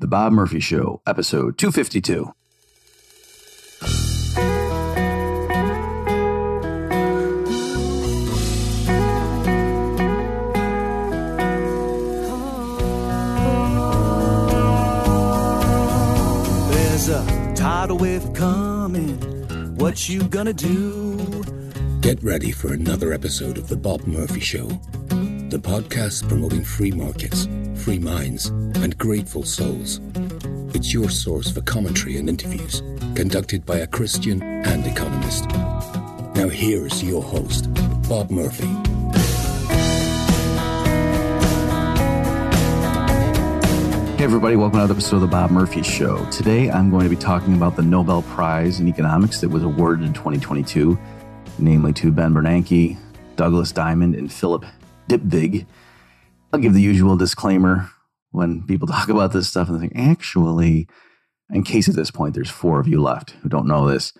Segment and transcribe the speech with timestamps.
[0.00, 2.32] The Bob Murphy Show, episode 252.
[16.70, 19.18] There's a tidal wave coming.
[19.76, 21.44] What you gonna do?
[22.00, 24.68] Get ready for another episode of The Bob Murphy Show,
[25.50, 30.00] the podcast promoting free markets, free minds, and grateful souls.
[30.76, 32.82] It's your source for commentary and interviews
[33.16, 35.48] conducted by a Christian and economist.
[36.36, 37.68] Now, here's your host,
[38.08, 38.68] Bob Murphy.
[44.18, 46.24] Hey, everybody, welcome to another episode of The Bob Murphy Show.
[46.30, 50.06] Today, I'm going to be talking about the Nobel Prize in Economics that was awarded
[50.06, 50.96] in 2022,
[51.58, 52.96] namely to Ben Bernanke,
[53.34, 54.64] Douglas Diamond, and Philip
[55.10, 55.66] Dybvig.
[56.52, 57.90] I'll give the usual disclaimer
[58.30, 60.88] when people talk about this stuff and think, actually,
[61.52, 64.12] in case at this point there's four of you left who don't know this,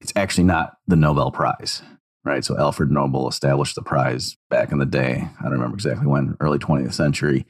[0.00, 1.82] it's actually not the Nobel Prize,
[2.24, 2.44] right?
[2.44, 5.28] So Alfred Nobel established the prize back in the day.
[5.38, 7.46] I don't remember exactly when, early 20th century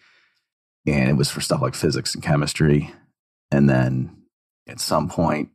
[0.87, 2.93] and it was for stuff like physics and chemistry.
[3.51, 4.17] And then
[4.67, 5.51] at some point,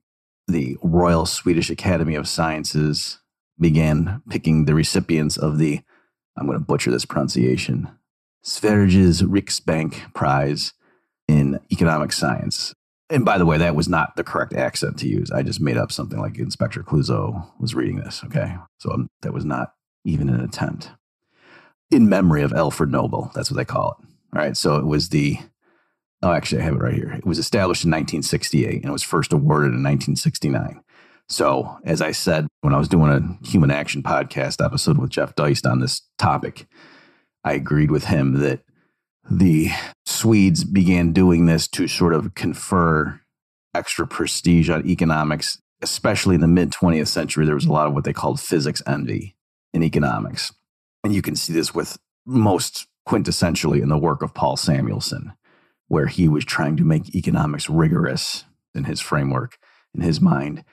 [0.48, 3.20] the Royal Swedish Academy of Sciences
[3.60, 5.82] began picking the recipients of the,
[6.42, 7.88] I'm going to butcher this pronunciation,
[8.44, 10.74] Sveriges Riksbank Prize
[11.28, 12.74] in Economic Science.
[13.12, 15.30] And by the way, that was not the correct accent to use.
[15.30, 18.24] I just made up something like Inspector Clouseau was reading this.
[18.26, 18.56] Okay.
[18.80, 20.90] So um, that was not even an attempt.
[21.92, 24.08] In memory of Alfred Nobel, that's what they call it.
[24.36, 24.58] All right.
[24.58, 25.38] So it was the,
[26.24, 27.12] oh, actually, I have it right here.
[27.12, 30.82] It was established in 1968 and it was first awarded in 1969.
[31.30, 35.36] So, as I said, when I was doing a human action podcast episode with Jeff
[35.36, 36.68] Deist on this topic,
[37.44, 38.62] I agreed with him that
[39.30, 39.70] the
[40.06, 43.22] Swedes began doing this to sort of confer
[43.74, 47.46] extra prestige on economics, especially in the mid 20th century.
[47.46, 49.36] There was a lot of what they called physics envy
[49.74, 50.54] in economics.
[51.04, 55.34] And you can see this with most quintessentially in the work of Paul Samuelson,
[55.88, 58.46] where he was trying to make economics rigorous
[58.76, 59.58] in his framework,
[59.96, 60.64] in his mind.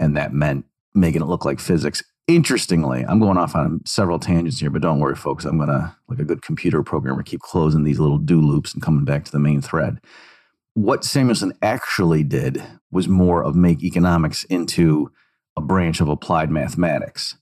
[0.00, 2.02] And that meant making it look like physics.
[2.26, 5.44] Interestingly, I'm going off on several tangents here, but don't worry, folks.
[5.44, 8.82] I'm going to, like a good computer programmer, keep closing these little do loops and
[8.82, 9.98] coming back to the main thread.
[10.74, 15.12] What Samuelson actually did was more of make economics into
[15.56, 17.36] a branch of applied mathematics.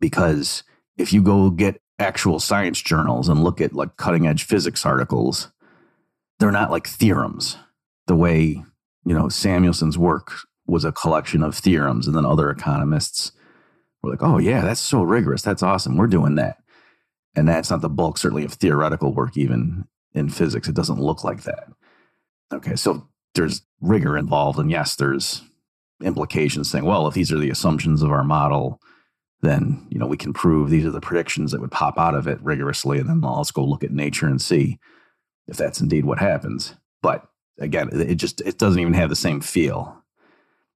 [0.00, 0.62] Because
[0.96, 5.50] if you go get actual science journals and look at like cutting edge physics articles,
[6.38, 7.56] they're not like theorems
[8.06, 8.62] the way,
[9.04, 10.32] you know, Samuelson's work
[10.68, 13.32] was a collection of theorems and then other economists
[14.02, 15.42] were like, "Oh yeah, that's so rigorous.
[15.42, 15.96] That's awesome.
[15.96, 16.58] We're doing that."
[17.34, 20.68] And that's not the bulk certainly of theoretical work even in physics.
[20.68, 21.68] It doesn't look like that.
[22.52, 25.42] Okay, so there's rigor involved and yes, there's
[26.02, 28.80] implications saying, well, if these are the assumptions of our model,
[29.40, 32.26] then you know we can prove these are the predictions that would pop out of
[32.26, 34.78] it rigorously and then let's go look at nature and see
[35.46, 37.28] if that's indeed what happens but
[37.58, 39.97] again it just it doesn't even have the same feel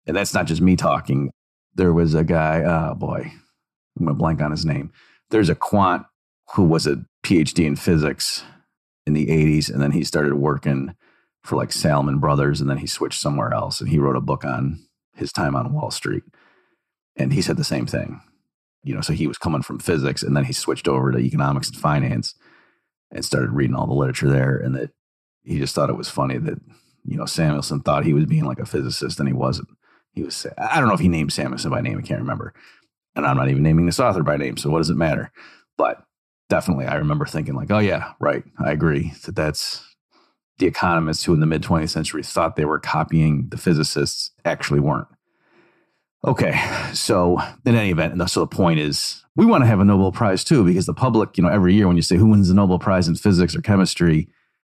[0.07, 1.31] and that's not just me talking
[1.75, 3.33] there was a guy oh boy
[3.99, 4.93] i'm gonna blank on his name
[5.31, 6.05] there's a quant
[6.55, 8.45] who was a phd in physics
[9.07, 10.95] in the 80s and then he started working
[11.43, 14.45] for like salomon brothers and then he switched somewhere else and he wrote a book
[14.45, 14.79] on
[15.15, 16.23] his time on wall street
[17.17, 18.21] and he said the same thing
[18.85, 21.69] you know, so he was coming from physics and then he switched over to economics
[21.69, 22.35] and finance
[23.11, 24.57] and started reading all the literature there.
[24.57, 24.91] And that
[25.45, 26.59] he just thought it was funny that,
[27.05, 29.69] you know, Samuelson thought he was being like a physicist and he wasn't.
[30.13, 32.55] He was, I don't know if he named Samuelson by name, I can't remember.
[33.15, 34.57] And I'm not even naming this author by name.
[34.57, 35.33] So what does it matter?
[35.77, 36.03] But
[36.49, 38.45] definitely, I remember thinking, like, oh, yeah, right.
[38.63, 39.83] I agree that that's
[40.59, 44.81] the economists who in the mid 20th century thought they were copying the physicists actually
[44.81, 45.09] weren't.
[46.25, 46.57] Okay,
[46.93, 50.13] so in any event, and so the point is, we want to have a Nobel
[50.13, 52.55] Prize too, because the public, you know, every year when you say who wins the
[52.55, 54.29] Nobel Prize in physics or chemistry,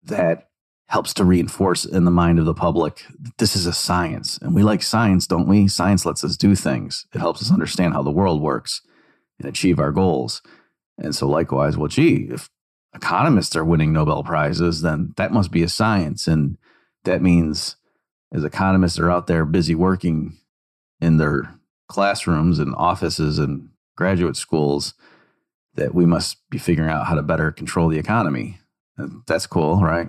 [0.03, 0.49] that
[0.89, 3.05] helps to reinforce in the mind of the public
[3.37, 5.67] this is a science, and we like science, don't we?
[5.67, 7.05] Science lets us do things.
[7.13, 8.81] It helps us understand how the world works
[9.39, 10.41] and achieve our goals.
[10.97, 12.49] And so, likewise, well, gee, if
[12.93, 16.57] economists are winning Nobel prizes, then that must be a science, and
[17.05, 17.75] that means
[18.31, 20.37] as economists are out there busy working
[20.99, 21.55] in their
[21.87, 24.93] classrooms and offices and graduate schools
[25.75, 28.59] that we must be figuring out how to better control the economy.
[28.97, 30.07] And that's cool, right?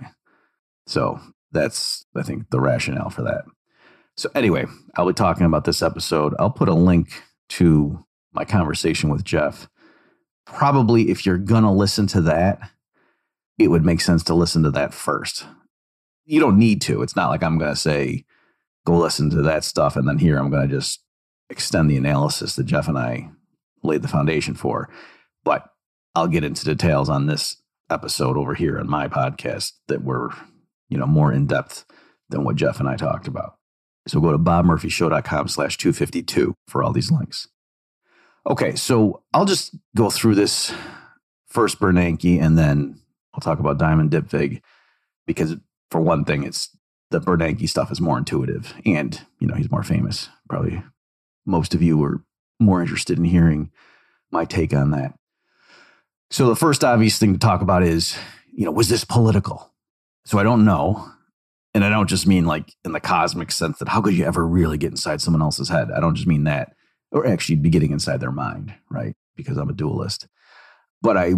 [0.87, 1.19] So
[1.51, 3.43] that's, I think, the rationale for that.
[4.17, 4.65] So, anyway,
[4.95, 6.33] I'll be talking about this episode.
[6.39, 9.67] I'll put a link to my conversation with Jeff.
[10.45, 12.59] Probably, if you're going to listen to that,
[13.57, 15.45] it would make sense to listen to that first.
[16.25, 17.01] you don't need to.
[17.01, 18.25] It's not like I'm going to say,
[18.85, 19.95] go listen to that stuff.
[19.95, 21.01] And then here I'm going to just
[21.49, 23.29] extend the analysis that Jeff and I
[23.83, 24.89] laid the foundation for.
[25.43, 25.67] But
[26.15, 27.57] I'll get into details on this
[27.89, 30.31] episode over here on my podcast that were,
[30.89, 31.85] you know, more in depth
[32.29, 33.57] than what Jeff and I talked about.
[34.07, 37.47] So go to bobmurphyshow.com slash 252 for all these links.
[38.47, 40.73] Okay, so I'll just go through this
[41.47, 42.99] first Bernanke and then
[43.33, 44.61] I'll talk about Diamond Dybvig
[45.25, 45.55] because
[45.89, 46.75] for one thing, it's
[47.09, 50.29] the Bernanke stuff is more intuitive and, you know, he's more famous.
[50.47, 50.83] Probably
[51.45, 52.23] most of you are
[52.59, 53.71] more interested in hearing
[54.31, 55.13] my take on that.
[56.29, 58.17] So the first obvious thing to talk about is,
[58.53, 59.71] you know, was this political?
[60.25, 61.11] So I don't know.
[61.73, 64.47] And I don't just mean like in the cosmic sense that how could you ever
[64.47, 65.91] really get inside someone else's head?
[65.91, 66.73] I don't just mean that,
[67.11, 69.13] or actually be getting inside their mind, right?
[69.35, 70.27] Because I'm a dualist.
[71.01, 71.33] But I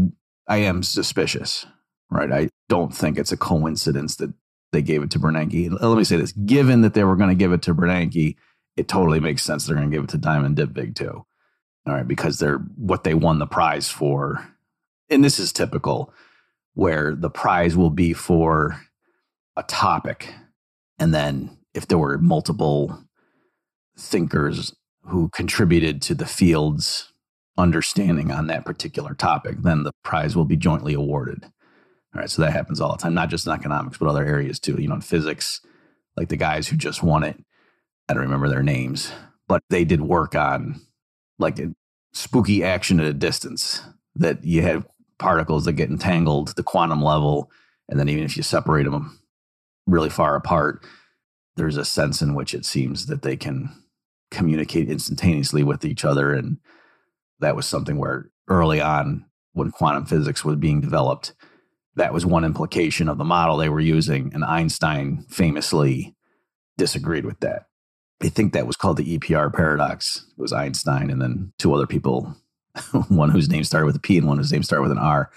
[0.47, 1.65] I am suspicious,
[2.11, 2.31] right?
[2.31, 4.31] I don't think it's a coincidence that
[4.71, 5.71] they gave it to Bernanke.
[5.81, 8.35] Let me say this: given that they were going to give it to Bernanke,
[8.75, 11.25] it totally makes sense they're going to give it to Diamond Dybvig too.
[11.87, 14.47] All right, because they're what they won the prize for,
[15.09, 16.13] and this is typical,
[16.77, 18.79] where the prize will be for
[19.55, 20.31] a topic,
[20.99, 23.03] and then if there were multiple
[23.97, 24.75] thinkers
[25.05, 27.11] who contributed to the field's
[27.57, 31.45] understanding on that particular topic, then the prize will be jointly awarded.
[32.13, 34.59] All right, so that happens all the time, not just in economics, but other areas
[34.59, 34.79] too.
[34.79, 35.61] You know, in physics,
[36.15, 37.43] like the guys who just won it,
[38.07, 39.11] I don't remember their names,
[39.47, 40.79] but they did work on
[41.39, 41.73] like a
[42.13, 43.81] spooky action at a distance
[44.13, 44.85] that you had
[45.19, 47.51] particles that get entangled the quantum level.
[47.89, 49.19] And then even if you separate them
[49.85, 50.85] really far apart,
[51.55, 53.69] there's a sense in which it seems that they can
[54.31, 56.33] communicate instantaneously with each other.
[56.33, 56.57] And
[57.39, 61.33] that was something where early on, when quantum physics was being developed,
[61.95, 64.31] that was one implication of the model they were using.
[64.33, 66.15] And Einstein famously
[66.77, 67.63] disagreed with that.
[68.21, 70.25] I think that was called the EPR paradox.
[70.37, 72.35] It was Einstein and then two other people,
[73.09, 75.31] one whose name started with a P and one whose name started with an R.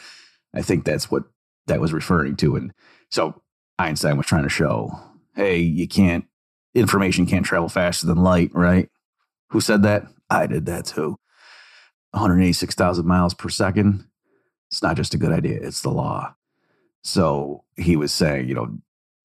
[0.54, 1.24] I think that's what
[1.66, 2.56] that was referring to.
[2.56, 2.72] And
[3.10, 3.40] so
[3.78, 4.98] Einstein was trying to show,
[5.34, 6.24] hey, you can't,
[6.74, 8.88] information can't travel faster than light, right?
[9.50, 10.04] Who said that?
[10.28, 11.16] I did that too.
[12.12, 14.04] 186,000 miles per second.
[14.70, 16.34] It's not just a good idea, it's the law.
[17.02, 18.78] So he was saying, you know,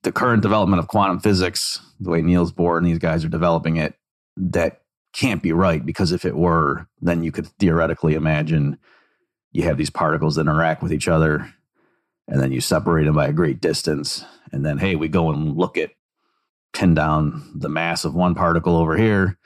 [0.04, 3.78] the current development of quantum physics, the way Niels Bohr and these guys are developing
[3.78, 3.96] it,
[4.38, 4.82] that
[5.16, 8.78] can't be right because if it were, then you could theoretically imagine
[9.52, 11.54] you have these particles that interact with each other
[12.28, 14.26] and then you separate them by a great distance.
[14.52, 15.92] And then, hey, we go and look at,
[16.74, 19.38] pin down the mass of one particle over here.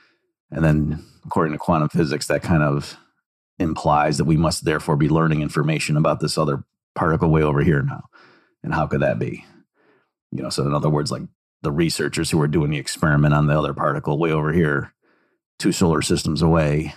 [0.50, 2.98] And then, according to quantum physics, that kind of
[3.60, 6.63] implies that we must therefore be learning information about this other
[6.95, 8.06] particle way over here now.
[8.63, 9.45] And how could that be?
[10.31, 11.24] You know, so in other words, like
[11.62, 14.94] the researchers who are doing the experiment on the other particle way over here,
[15.59, 16.94] two solar systems away,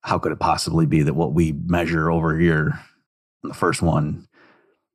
[0.00, 2.80] how could it possibly be that what we measure over here,
[3.44, 4.26] in the first one,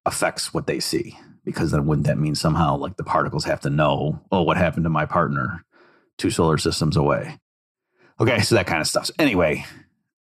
[0.05, 1.17] affects what they see?
[1.45, 4.85] Because then wouldn't that mean somehow like the particles have to know, oh, what happened
[4.85, 5.63] to my partner
[6.17, 7.37] two solar systems away?
[8.19, 9.07] Okay, so that kind of stuff.
[9.07, 9.65] So anyway,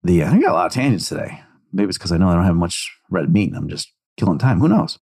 [0.03, 1.43] the I got a lot of tangents today.
[1.73, 4.39] Maybe it's because I know I don't have much red meat and I'm just killing
[4.39, 4.61] time.
[4.61, 4.99] Who knows?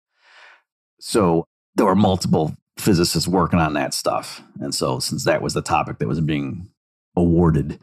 [1.01, 1.47] So
[1.77, 4.43] there were multiple physicists working on that stuff.
[4.61, 6.69] And so, since that was the topic that was being
[7.17, 7.79] awarded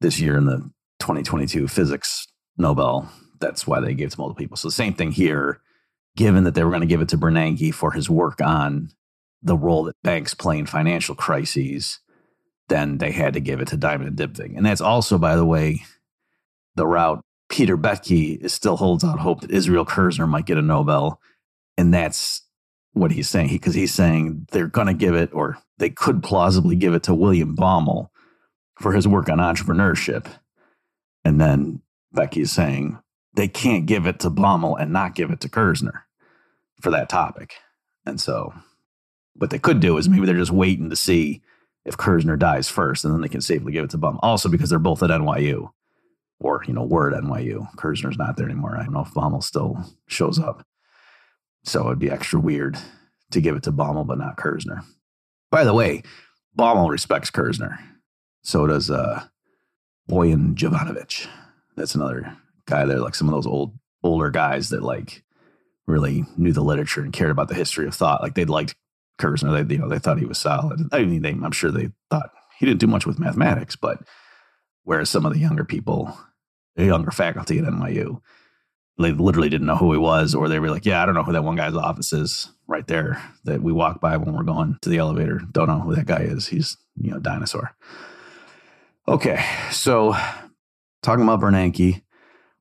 [0.00, 0.70] this year in the
[1.00, 4.56] 2022 physics Nobel, that's why they gave it to multiple people.
[4.56, 5.60] So, the same thing here,
[6.16, 8.90] given that they were going to give it to Bernanke for his work on
[9.42, 12.00] the role that banks play in financial crises,
[12.68, 14.56] then they had to give it to Diamond and Dybvig.
[14.56, 15.82] And that's also, by the way,
[16.74, 21.20] the route Peter Boettke still holds out hope that Israel Kirzner might get a Nobel.
[21.76, 22.42] And that's
[22.92, 26.22] what he's saying because he, he's saying they're going to give it or they could
[26.22, 28.08] plausibly give it to William Baumol
[28.78, 30.26] for his work on entrepreneurship.
[31.24, 31.82] And then
[32.14, 32.98] Boettke's saying
[33.34, 36.02] they can't give it to Baumol and not give it to Kirzner
[36.80, 37.54] for that topic.
[38.06, 38.54] And so
[39.34, 41.42] what they could do is maybe they're just waiting to see
[41.84, 44.20] if Kirzner dies first and then they can safely give it to Baumol.
[44.22, 45.70] Also because they're both at NYU
[46.40, 47.68] or, you know, were at NYU.
[47.76, 48.76] Kirzner's not there anymore.
[48.76, 50.64] I don't know if Baumol still shows up.
[51.64, 52.78] So it'd be extra weird
[53.32, 54.84] to give it to Baumol, but not Kirzner.
[55.50, 56.02] By the way,
[56.56, 57.78] Baumol respects Kirzner.
[58.42, 59.24] So does uh,
[60.08, 61.28] Boyan Jovanovic.
[61.76, 65.22] That's another guy there, like some of those old older guys that like
[65.86, 68.22] really knew the literature and cared about the history of thought.
[68.22, 68.74] Like they liked
[69.20, 69.66] Kirzner.
[69.66, 70.80] They you know they thought he was solid.
[70.92, 74.00] I mean, they, I'm sure they thought he didn't do much with mathematics, but
[74.84, 76.16] whereas some of the younger people,
[76.76, 78.20] the younger faculty at NYU,
[78.98, 81.22] they literally didn't know who he was, or they were like, "Yeah, I don't know
[81.22, 84.78] who that one guy's office is right there that we walk by when we're going
[84.82, 85.40] to the elevator.
[85.52, 86.48] Don't know who that guy is.
[86.48, 87.74] He's you know dinosaur."
[89.08, 90.14] Okay, so
[91.02, 92.02] talking about Bernanke,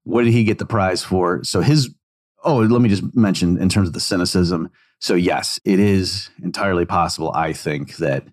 [0.06, 1.44] what did he get the prize for?
[1.44, 1.94] So his
[2.46, 4.70] oh, let me just mention in terms of the cynicism.
[5.00, 7.34] So yes, it is entirely possible.
[7.34, 8.24] I think that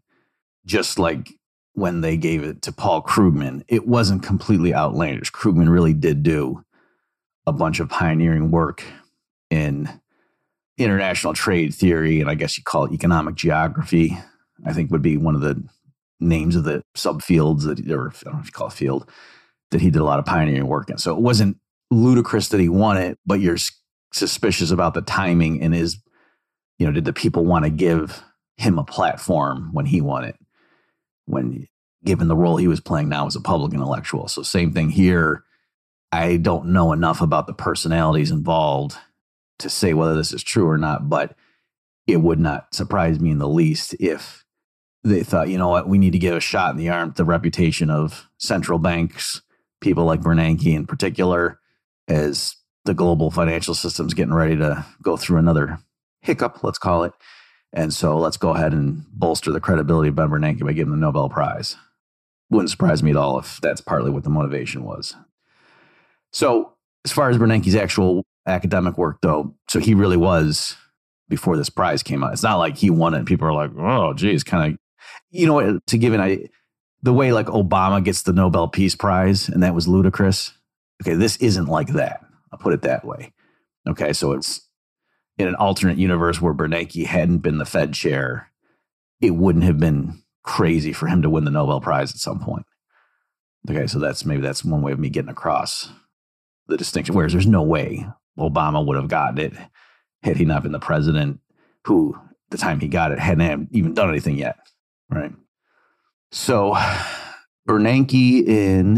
[0.64, 1.32] just like
[1.72, 5.32] when they gave it to Paul Krugman, it wasn't completely outlandish.
[5.32, 6.64] Krugman really did do
[7.48, 8.84] a bunch of pioneering work
[9.50, 9.88] in
[10.78, 14.16] international trade theory, and I guess you call it economic geography.
[14.64, 15.60] I think would be one of the
[16.20, 19.10] names of the subfields that, or I don't know if you call it field,
[19.70, 20.98] that he did a lot of pioneering work in.
[20.98, 21.58] So it wasn't
[21.90, 23.58] ludicrous that he won it, but you're
[24.12, 25.98] suspicious about the timing and is,
[26.78, 28.22] you know, did the people want to give
[28.56, 30.36] him a platform when he won it?
[31.26, 31.66] When
[32.04, 34.28] given the role he was playing now as a public intellectual.
[34.28, 35.44] So same thing here
[36.14, 38.96] I don't know enough about the personalities involved
[39.58, 41.34] to say whether this is true or not, but
[42.06, 44.43] it would not surprise me in the least if
[45.04, 47.16] they thought, you know what, we need to give a shot in the arm to
[47.18, 49.42] the reputation of central banks,
[49.80, 51.60] people like Bernanke in particular,
[52.08, 55.78] as the global financial system's getting ready to go through another
[56.20, 57.12] hiccup, let's call it.
[57.72, 60.98] And so let's go ahead and bolster the credibility of Ben Bernanke by giving the
[60.98, 61.76] Nobel Prize.
[62.50, 65.16] Wouldn't surprise me at all if that's partly what the motivation was.
[66.32, 66.72] So,
[67.04, 70.76] as far as Bernanke's actual academic work, though, so he really was
[71.28, 72.32] before this prize came out.
[72.32, 74.78] It's not like he won it people are like, oh, geez, kind of,
[75.34, 76.48] you know, to give an idea,
[77.02, 80.52] the way like Obama gets the Nobel Peace Prize and that was ludicrous.
[81.02, 82.24] Okay, this isn't like that.
[82.52, 83.32] I'll put it that way.
[83.86, 84.60] Okay, so it's
[85.36, 88.50] in an alternate universe where Bernanke hadn't been the Fed chair,
[89.20, 92.64] it wouldn't have been crazy for him to win the Nobel Prize at some point.
[93.68, 95.90] Okay, so that's maybe that's one way of me getting across
[96.68, 97.14] the distinction.
[97.14, 98.06] Whereas there's no way
[98.38, 99.52] Obama would have gotten it
[100.22, 101.40] had he not been the president
[101.86, 102.16] who,
[102.50, 104.56] the time he got it, hadn't even done anything yet.
[105.10, 105.32] Right.
[106.30, 106.74] So
[107.68, 108.94] Bernanke in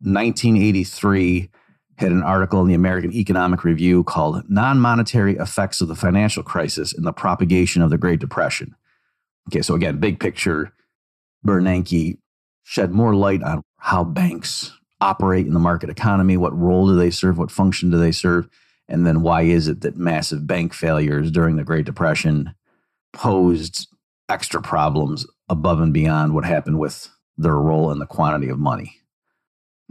[0.00, 1.50] 1983
[1.96, 6.42] had an article in the American Economic Review called Non Monetary Effects of the Financial
[6.42, 8.74] Crisis and the Propagation of the Great Depression.
[9.48, 10.72] Okay, so again, big picture,
[11.46, 12.18] Bernanke
[12.62, 16.36] shed more light on how banks operate in the market economy?
[16.36, 17.38] What role do they serve?
[17.38, 18.48] What function do they serve?
[18.88, 22.54] And then why is it that massive bank failures during the Great Depression
[23.12, 23.88] posed
[24.28, 28.96] extra problems above and beyond what happened with their role in the quantity of money?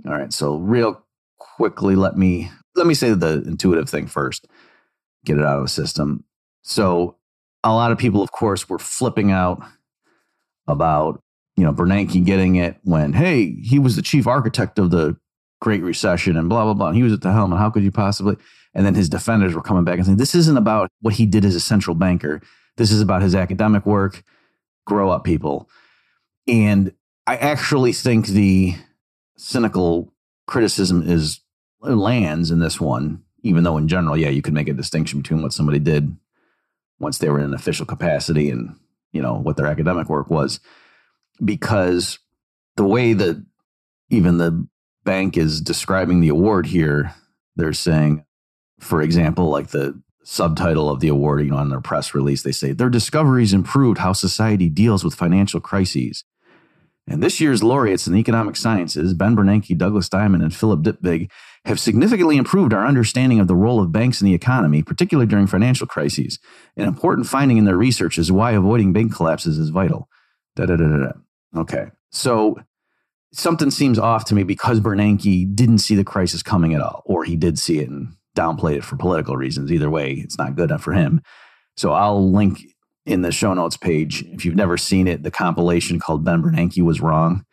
[0.06, 1.03] All right, so real
[1.39, 4.48] quickly, let me let me say the intuitive thing first.
[5.25, 6.24] Get it out of the system.
[6.62, 7.15] So
[7.63, 9.63] a lot of people, of course, were flipping out
[10.67, 11.22] about
[11.58, 15.17] you know, Bernanke getting it when, hey, he was the chief architect of the
[15.60, 16.88] Great Recession and blah, blah, blah.
[16.89, 17.51] And he was at the helm.
[17.51, 18.38] And how could you possibly?
[18.75, 21.44] And then his defenders were coming back and saying, this isn't about what he did
[21.44, 22.41] as a central banker.
[22.78, 24.24] This is about his academic work.
[24.86, 25.70] Grow up, people.
[26.48, 26.94] And
[27.26, 28.76] I actually think the
[29.38, 30.14] cynical
[30.48, 31.42] criticism is
[31.84, 35.22] uh, lands in this one, even though in general, yeah, you could make a distinction
[35.22, 36.16] between what somebody did
[37.00, 38.76] once they were in an official capacity and,
[39.12, 40.60] you know, what their academic work was
[41.44, 42.20] because
[42.76, 43.44] the way that
[44.10, 44.68] even the
[45.04, 47.14] bank is describing the award here,
[47.56, 48.24] they're saying,
[48.80, 52.52] for example, like the subtitle of the award, you know, on their press release, they
[52.52, 56.26] say their discoveries improved how society deals with financial crises.
[57.08, 61.32] And this year's laureates in the economic sciences, Ben Bernanke, Douglas Diamond, and Philip Dybvig,
[61.64, 65.48] have significantly improved our understanding of the role of banks in the economy, particularly during
[65.48, 66.40] financial crises.
[66.76, 70.10] An important finding in their research is why avoiding bank collapses is vital.
[70.58, 71.12] Da, da, da,
[71.56, 71.88] Okay.
[72.12, 72.60] So
[73.32, 77.24] something seems off to me because Bernanke didn't see the crisis coming at all, or
[77.24, 79.72] he did see it and downplayed it for political reasons.
[79.72, 81.22] Either way, it's not good enough for him.
[81.75, 82.62] So I'll link
[83.06, 86.84] in the show notes page, if you've never seen it, the compilation called Ben Bernanke
[86.84, 87.46] Was Wrong.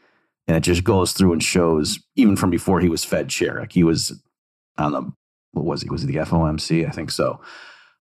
[0.46, 3.72] And it just goes through and shows, even from before he was Fed chair, like
[3.72, 4.20] he was
[4.76, 5.10] on the,
[5.52, 5.88] what was he?
[5.88, 6.86] Was he the FOMC?
[6.86, 7.40] I think so.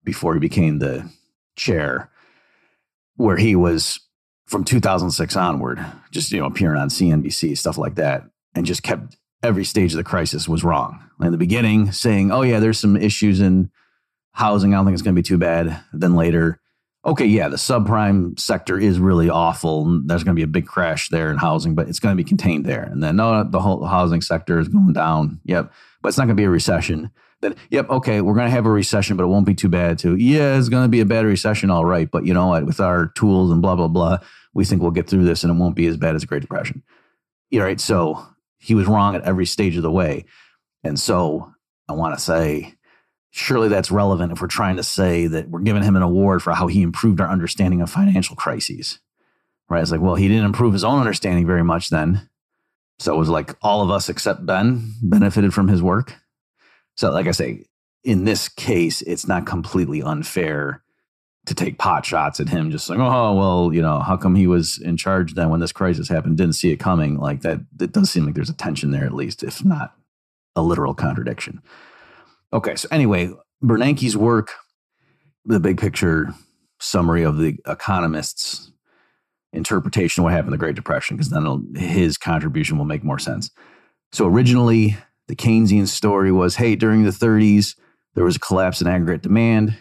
[0.05, 1.11] Before he became the
[1.57, 2.11] chair,
[3.17, 4.01] where he was
[4.47, 8.25] from 2006 onward, just you know appearing on CNBC, stuff like that,
[8.55, 11.05] and just kept every stage of the crisis was wrong.
[11.21, 13.71] In the beginning, saying, "Oh yeah, there's some issues in
[14.33, 14.73] housing.
[14.73, 16.61] I don't think it's going to be too bad." Then later,
[17.05, 20.03] okay, yeah, the subprime sector is really awful.
[20.05, 22.29] There's going to be a big crash there in housing, but it's going to be
[22.29, 22.83] contained there.
[22.83, 25.41] And then, no, the whole housing sector is going down.
[25.45, 27.11] Yep, but it's not going to be a recession.
[27.43, 29.99] Then, yep, okay, we're going to have a recession, but it won't be too bad
[29.99, 30.17] too.
[30.17, 32.11] Yeah, it's going to be a bad recession, all right.
[32.11, 32.67] But you know what?
[32.67, 34.19] With our tools and blah blah blah,
[34.53, 36.43] we think we'll get through this and it won't be as bad as the Great
[36.43, 36.83] Depression.
[37.51, 37.81] Yeah, right.
[37.81, 38.27] So
[38.61, 40.27] he was wrong at every stage of the way.
[40.85, 41.53] And so
[41.89, 42.75] I want to say,
[43.31, 46.53] surely that's relevant if we're trying to say that we're giving him an award for
[46.53, 49.01] how he improved our understanding of financial crises.
[49.69, 49.83] Right?
[49.83, 52.29] It's like, well, he didn't improve his own understanding very much then.
[52.99, 56.15] So it was like all of us except Ben benefited from his work.
[56.97, 57.65] So, like I say,
[58.05, 60.83] in this case, it's not completely unfair
[61.47, 64.47] to take pot shots at him, just like, oh, well, you know, how come he
[64.47, 67.19] was in charge then when this crisis happened, didn't see it coming?
[67.19, 69.95] Like that, it does seem like there's a tension there, at least, if not
[70.55, 71.63] a literal contradiction.
[72.53, 73.33] Okay, so anyway,
[73.63, 74.53] Bernanke's work,
[75.45, 76.35] the big picture
[76.79, 78.73] summary of the economist's
[79.53, 83.19] interpretation of what happened in the Great Depression, because then his contribution will make more
[83.19, 83.51] sense.
[84.13, 84.97] So originally,
[85.29, 87.77] the Keynesian story was hey, during the 30s,
[88.15, 89.77] there was a collapse in aggregate demand.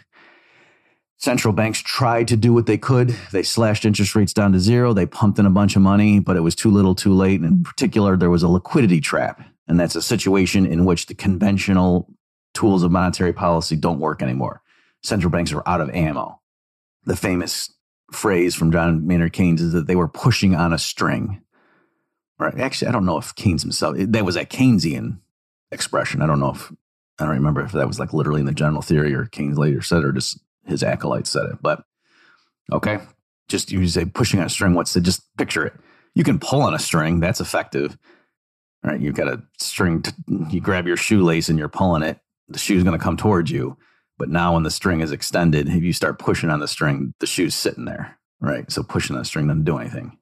[1.20, 3.14] Central banks tried to do what they could.
[3.30, 4.94] They slashed interest rates down to zero.
[4.94, 7.40] They pumped in a bunch of money, but it was too little too late.
[7.42, 9.42] And in particular, there was a liquidity trap.
[9.68, 12.08] And that's a situation in which the conventional
[12.54, 14.62] tools of monetary policy don't work anymore.
[15.02, 16.40] Central banks are out of ammo.
[17.04, 17.70] The famous
[18.10, 21.42] phrase from John Maynard Keynes is that they were pushing on a string.
[22.38, 22.58] Right.
[22.58, 25.18] Actually, I don't know if Keynes himself, that was a Keynesian
[25.70, 26.22] expression.
[26.22, 26.72] I don't know if,
[27.18, 29.82] I don't remember if that was like literally in the general theory or Keynes later
[29.82, 31.58] said or just his acolytes said it.
[31.60, 31.84] But
[32.72, 32.98] okay,
[33.48, 34.74] just you say pushing on a string.
[34.74, 35.74] What's the, just picture it.
[36.14, 37.20] You can pull on a string.
[37.20, 37.98] That's effective.
[38.82, 39.00] Right.
[39.00, 40.02] You've got a string,
[40.48, 42.18] you grab your shoelace and you're pulling it
[42.50, 43.78] the shoe's going to come towards you.
[44.18, 47.26] But now when the string is extended, if you start pushing on the string, the
[47.26, 48.70] shoe's sitting there, right?
[48.70, 50.18] So pushing the string doesn't do anything.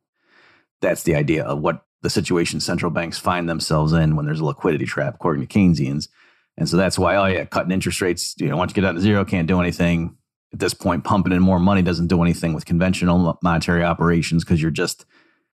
[0.80, 4.44] That's the idea of what the situation central banks find themselves in when there's a
[4.44, 6.08] liquidity trap, according to Keynesians.
[6.56, 8.94] And so that's why, oh yeah, cutting interest rates, you know, once you get down
[8.94, 10.16] to zero, can't do anything.
[10.52, 14.62] At this point, pumping in more money doesn't do anything with conventional monetary operations because
[14.62, 15.04] you're just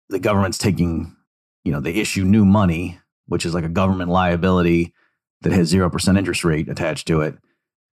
[0.10, 1.16] the government's taking,
[1.64, 4.94] you know, they issue new money, which is like a government liability
[5.42, 7.36] that has 0% interest rate attached to it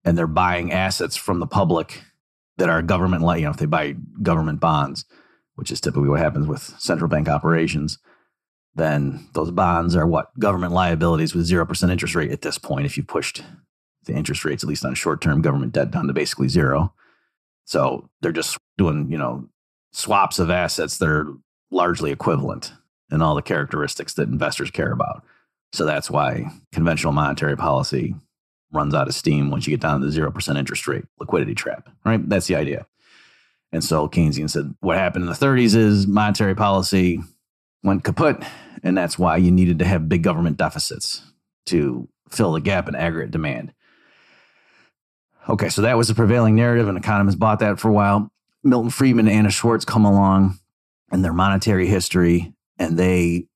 [0.05, 2.03] and they're buying assets from the public
[2.57, 5.05] that are government you know if they buy government bonds
[5.55, 7.97] which is typically what happens with central bank operations
[8.75, 10.37] then those bonds are what?
[10.39, 13.43] Government liabilities with 0% interest rate at this point if you pushed
[14.05, 16.93] the interest rates at least on short-term government debt down to basically zero
[17.65, 19.47] so they're just doing you know
[19.91, 21.33] swaps of assets that are
[21.71, 22.73] largely equivalent
[23.11, 25.23] in all the characteristics that investors care about
[25.73, 28.15] so that's why conventional monetary policy
[28.71, 31.89] runs out of steam once you get down to the 0% interest rate liquidity trap,
[32.05, 32.27] right?
[32.29, 32.85] That's the idea.
[33.71, 37.21] And so Keynesian said what happened in the 30s is monetary policy
[37.83, 38.43] went kaput.
[38.83, 41.23] And that's why you needed to have big government deficits
[41.67, 43.73] to fill the gap in aggregate demand.
[45.49, 48.31] Okay, so that was the prevailing narrative, and economists bought that for a while.
[48.63, 50.57] Milton Friedman and Anna Schwartz come along
[51.11, 53.47] and their monetary history, and they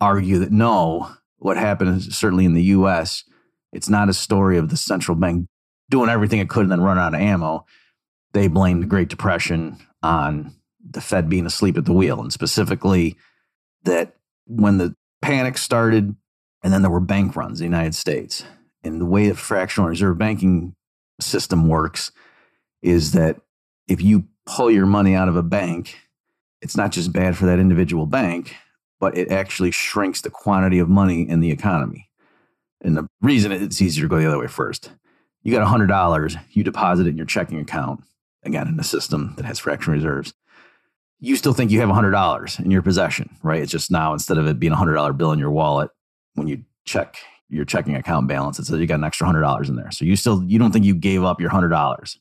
[0.00, 3.24] argue that no, what happened certainly in the US,
[3.72, 5.46] it's not a story of the central bank
[5.90, 7.64] doing everything it could and then run out of ammo.
[8.32, 10.54] They blame the Great Depression on
[10.90, 13.16] the Fed being asleep at the wheel, and specifically
[13.84, 14.14] that
[14.46, 16.14] when the panic started
[16.62, 18.44] and then there were bank runs in the United States.
[18.82, 20.74] And the way the fractional reserve banking
[21.20, 22.12] system works
[22.82, 23.40] is that
[23.88, 25.96] if you pull your money out of a bank,
[26.60, 28.56] it's not just bad for that individual bank,
[29.00, 32.08] but it actually shrinks the quantity of money in the economy.
[32.80, 34.92] And the reason it's easier to go the other way first.
[35.42, 38.02] You got $100, you deposit it in your checking account,
[38.42, 40.34] again, in a system that has fraction reserves.
[41.20, 43.62] You still think you have $100 in your possession, right?
[43.62, 45.90] It's just now instead of it being a $100 bill in your wallet,
[46.34, 47.16] when you check
[47.48, 49.90] your checking account balance, it says you got an extra $100 in there.
[49.90, 52.18] So you still, you don't think you gave up your $100.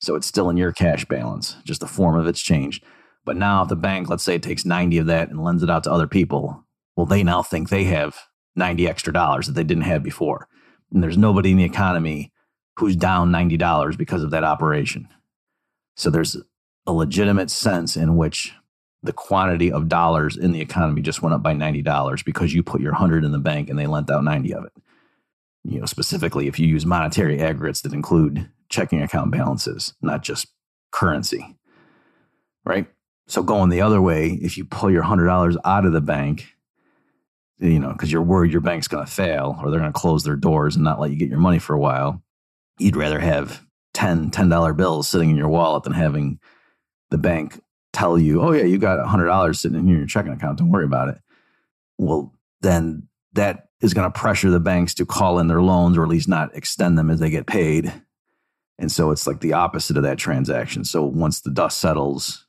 [0.00, 2.84] So it's still in your cash balance, just the form of it's changed.
[3.24, 5.70] But now, if the bank, let's say, it takes 90 of that and lends it
[5.70, 6.64] out to other people,
[6.96, 8.18] well, they now think they have
[8.56, 10.48] 90 extra dollars that they didn't have before.
[10.92, 12.32] And there's nobody in the economy
[12.76, 15.08] who's down $90 because of that operation.
[15.96, 16.36] So there's
[16.86, 18.52] a legitimate sense in which
[19.04, 22.80] the quantity of dollars in the economy just went up by $90 because you put
[22.80, 24.72] your 100 in the bank and they lent out 90 of it.
[25.62, 30.48] You know, specifically if you use monetary aggregates that include checking account balances, not just
[30.90, 31.56] currency.
[32.64, 32.86] Right?
[33.26, 36.46] So going the other way, if you pull your hundred dollars out of the bank,
[37.58, 40.24] you know, because you're worried your bank's going to fail or they're going to close
[40.24, 42.22] their doors and not let you get your money for a while,
[42.78, 43.62] you'd rather have
[43.92, 46.38] 10 $10 bills sitting in your wallet than having
[47.10, 47.60] the bank
[47.94, 50.58] tell you, oh, yeah, you got $100 sitting in your checking account.
[50.58, 51.18] Don't worry about it.
[51.96, 56.02] Well, then that is going to pressure the banks to call in their loans or
[56.02, 57.92] at least not extend them as they get paid.
[58.78, 60.84] And so it's like the opposite of that transaction.
[60.84, 62.46] So once the dust settles,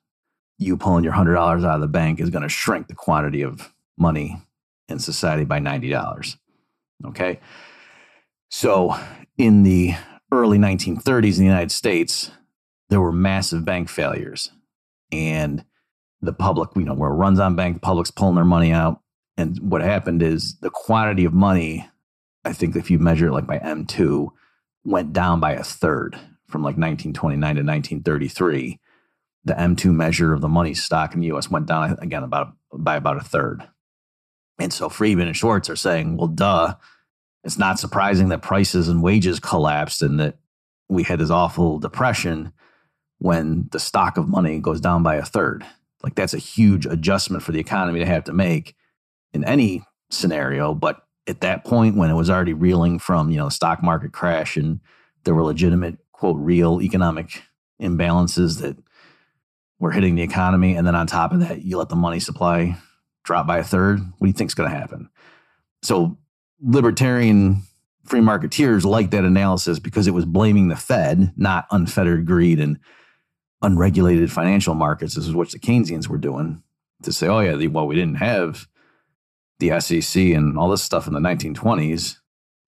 [0.58, 3.74] you pulling your $100 out of the bank is going to shrink the quantity of
[3.98, 4.42] money
[4.88, 6.38] in society by $90.
[7.08, 7.40] Okay.
[8.50, 8.98] So
[9.38, 9.96] in the
[10.32, 12.32] early 1930s in the United States,
[12.90, 14.52] there were massive bank failures.
[15.12, 15.64] And
[16.22, 19.02] the public, you know, where it runs on bank, the public's pulling their money out.
[19.38, 21.88] And what happened is the quantity of money,
[22.44, 24.30] I think if you measure it like by M2,
[24.84, 26.16] went down by a third
[26.48, 28.80] from like 1929 to 1933.
[29.44, 32.96] The M2 measure of the money stock in the US went down again about by
[32.96, 33.68] about a third.
[34.58, 36.76] And so Friedman and Schwartz are saying, well, duh,
[37.44, 40.38] it's not surprising that prices and wages collapsed and that
[40.88, 42.54] we had this awful depression
[43.20, 45.66] when the stock of money goes down by a third.
[46.04, 48.76] Like that's a huge adjustment for the economy to have to make
[49.34, 50.74] in any scenario.
[50.74, 54.12] But at that point, when it was already reeling from, you know, the stock market
[54.12, 54.80] crash and
[55.24, 57.42] there were legitimate, quote, real economic
[57.82, 58.78] imbalances that
[59.80, 60.76] were hitting the economy.
[60.76, 62.78] And then on top of that, you let the money supply
[63.24, 64.00] drop by a third.
[64.00, 65.10] What do you think is going to happen?
[65.82, 66.18] So
[66.62, 67.64] libertarian
[68.06, 72.80] free marketeers liked that analysis because it was blaming the Fed, not unfettered greed and
[73.66, 75.16] unregulated financial markets.
[75.16, 76.64] This is what the Keynesians were doing
[77.04, 78.68] to say, oh, yeah, well, we didn't have
[79.60, 82.18] the SEC and all this stuff in the 1920s.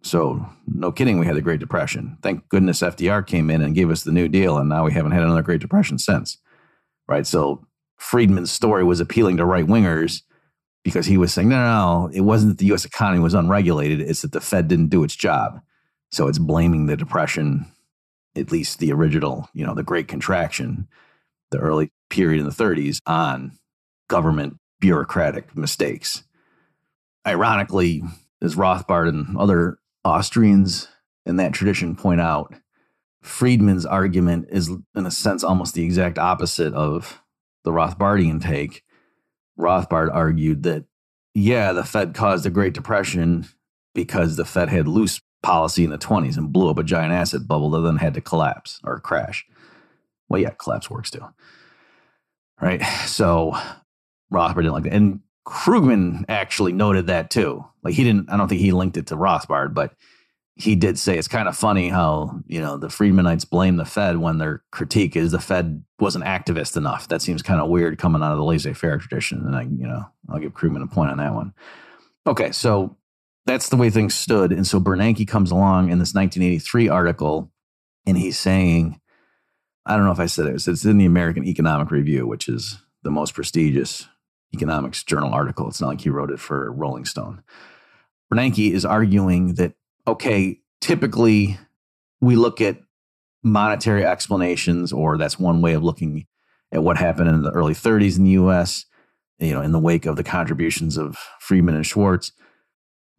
[0.04, 2.18] So, no kidding, we had the Great Depression.
[2.22, 5.12] Thank goodness FDR came in and gave us the New Deal, and now we haven't
[5.12, 6.38] had another Great Depression since.
[7.08, 7.26] Right.
[7.26, 7.66] So,
[7.98, 10.22] Friedman's story was appealing to right wingers
[10.84, 14.02] because he was saying, no, no, no, it wasn't that the US economy was unregulated,
[14.02, 15.60] it's that the Fed didn't do its job.
[16.12, 17.66] So, it's blaming the Depression,
[18.38, 20.88] at least the original, you know, the Great Contraction,
[21.52, 23.58] the early period in the 30s, on
[24.10, 26.24] government bureaucratic mistakes.
[27.26, 28.04] Ironically,
[28.42, 30.88] as Rothbard and other Austrians
[31.26, 32.54] in that tradition point out,
[33.22, 37.22] Friedman's argument is, in a sense, almost the exact opposite of
[37.64, 38.84] the Rothbardian take.
[39.60, 40.86] Rothbard argued that,
[41.34, 43.48] yeah, the Fed caused the Great Depression
[43.94, 47.48] because the Fed had loose policy in the 20s and blew up a giant asset
[47.48, 49.46] bubble that then had to collapse or crash.
[50.28, 51.26] Well, yeah, collapse works too.
[52.60, 52.84] Right.
[53.06, 53.58] So
[54.30, 54.92] Rothbard didn't like that.
[54.92, 57.64] And Krugman actually noted that too.
[57.82, 59.94] Like he didn't, I don't think he linked it to Rothbard, but
[60.56, 64.18] he did say it's kind of funny how, you know, the Friedmanites blame the Fed
[64.18, 67.08] when their critique is the Fed wasn't activist enough.
[67.08, 69.46] That seems kind of weird coming out of the laissez faire tradition.
[69.46, 71.54] And I, you know, I'll give Krugman a point on that one.
[72.26, 72.52] Okay.
[72.52, 72.97] So
[73.48, 74.52] that's the way things stood.
[74.52, 77.52] And so Bernanke comes along in this 1983 article
[78.06, 79.00] and he's saying,
[79.86, 82.78] I don't know if I said it, it's in the American Economic Review, which is
[83.04, 84.08] the most prestigious
[84.54, 85.68] economics journal article.
[85.68, 87.42] It's not like he wrote it for Rolling Stone.
[88.32, 89.74] Bernanke is arguing that,
[90.06, 91.58] okay, typically
[92.20, 92.82] we look at
[93.44, 96.28] monetary explanations, or that's one way of looking
[96.74, 98.86] at what happened in the early 30s in the US,
[99.40, 102.34] you know, in the wake of the contributions of Friedman and Schwartz.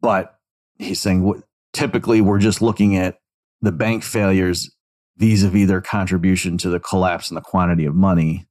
[0.00, 0.38] But
[0.78, 3.18] he's saying typically we're just looking at
[3.60, 4.70] the bank failures
[5.16, 8.46] vis a vis their contribution to the collapse in the quantity of money.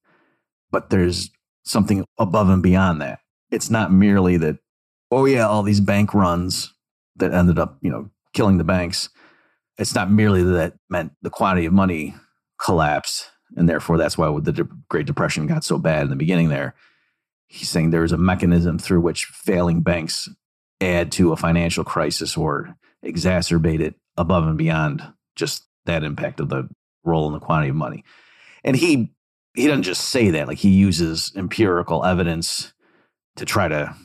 [0.72, 1.30] But there's
[1.64, 3.20] something above and beyond that.
[3.52, 4.58] It's not merely that,
[5.12, 6.74] oh, yeah, all these bank runs
[7.16, 9.10] that ended up, you know, killing the banks.
[9.78, 12.16] It's not merely that, that meant the quantity of money
[12.62, 13.30] collapsed.
[13.56, 16.76] And therefore, that's why the Great Depression got so bad in the beginning there.
[17.48, 20.28] He's saying there is a mechanism through which failing banks
[20.82, 25.02] add to a financial crisis or exacerbate it above and beyond
[25.36, 26.68] just that impact of the
[27.04, 28.04] role and the quantity of money.
[28.64, 29.12] And he
[29.56, 32.74] he doesn't just say that like he uses empirical evidence
[33.38, 33.96] to try to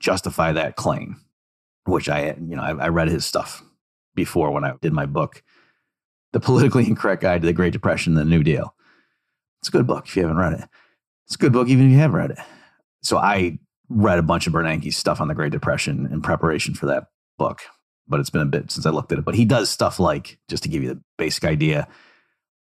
[0.00, 1.20] justify that claim
[1.84, 3.64] which i you know I, I, read his stuff
[4.14, 5.42] before when i did my book
[6.32, 8.74] the politically incorrect guide to the great depression and the new deal.
[9.60, 10.68] It's a good book if you haven't read it.
[11.26, 12.38] It's a good book even if you have read it.
[13.02, 16.86] So i read a bunch of bernanke's stuff on the great depression in preparation for
[16.86, 17.04] that
[17.38, 17.62] book
[18.06, 20.38] but it's been a bit since i looked at it but he does stuff like
[20.48, 21.88] just to give you the basic idea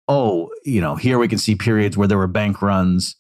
[0.08, 3.16] oh, you know, here we can see periods where there were bank runs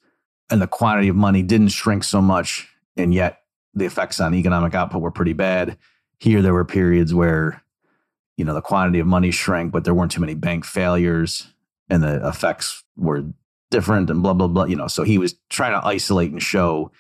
[0.49, 3.39] and the quantity of money didn't shrink so much, and yet
[3.73, 5.77] the effects on economic output were pretty bad.
[6.19, 7.63] Here there were periods where,
[8.37, 11.47] you know, the quantity of money shrank, but there weren't too many bank failures
[11.89, 13.25] and the effects were
[13.71, 14.65] different and blah, blah, blah.
[14.65, 16.91] You know, so he was trying to isolate and show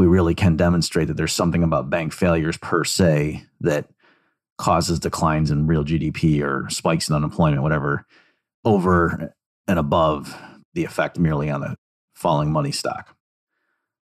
[0.00, 3.86] we really can demonstrate that there's something about bank failures per se that
[4.56, 8.06] causes declines in real GDP or spikes in unemployment, whatever
[8.64, 9.34] over
[9.68, 10.36] and above
[10.74, 11.76] the effect merely on the
[12.14, 13.16] falling money stock.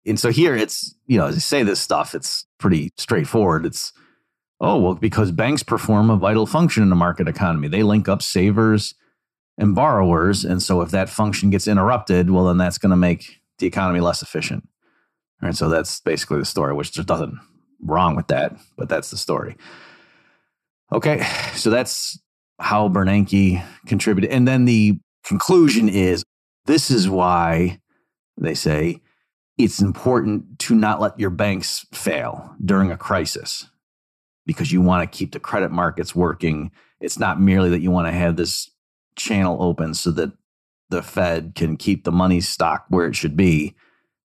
[0.06, 3.66] And so here it's, you know, as I say this stuff, it's pretty straightforward.
[3.66, 3.94] It's,
[4.60, 7.68] oh, well, because banks perform a vital function in the market economy.
[7.68, 8.96] They link up savers
[9.58, 10.44] and borrowers.
[10.44, 14.00] And so if that function gets interrupted, well, then that's going to make the economy
[14.00, 14.68] less efficient.
[15.42, 15.56] Right.
[15.56, 17.40] So that's basically the story, which there's nothing
[17.82, 19.56] wrong with that, but that's the story.
[20.94, 21.24] Okay,
[21.56, 22.20] so that's
[22.60, 24.30] how Bernanke contributed.
[24.30, 26.24] And then the conclusion is
[26.66, 27.80] this is why
[28.38, 29.02] they say
[29.58, 33.68] it's important to not let your banks fail during a crisis
[34.46, 36.72] because you want to keep the credit markets working.
[37.00, 38.70] It's not merely that you want to have this
[39.16, 40.32] channel open so that
[40.90, 43.76] the Fed can keep the money stock where it should be.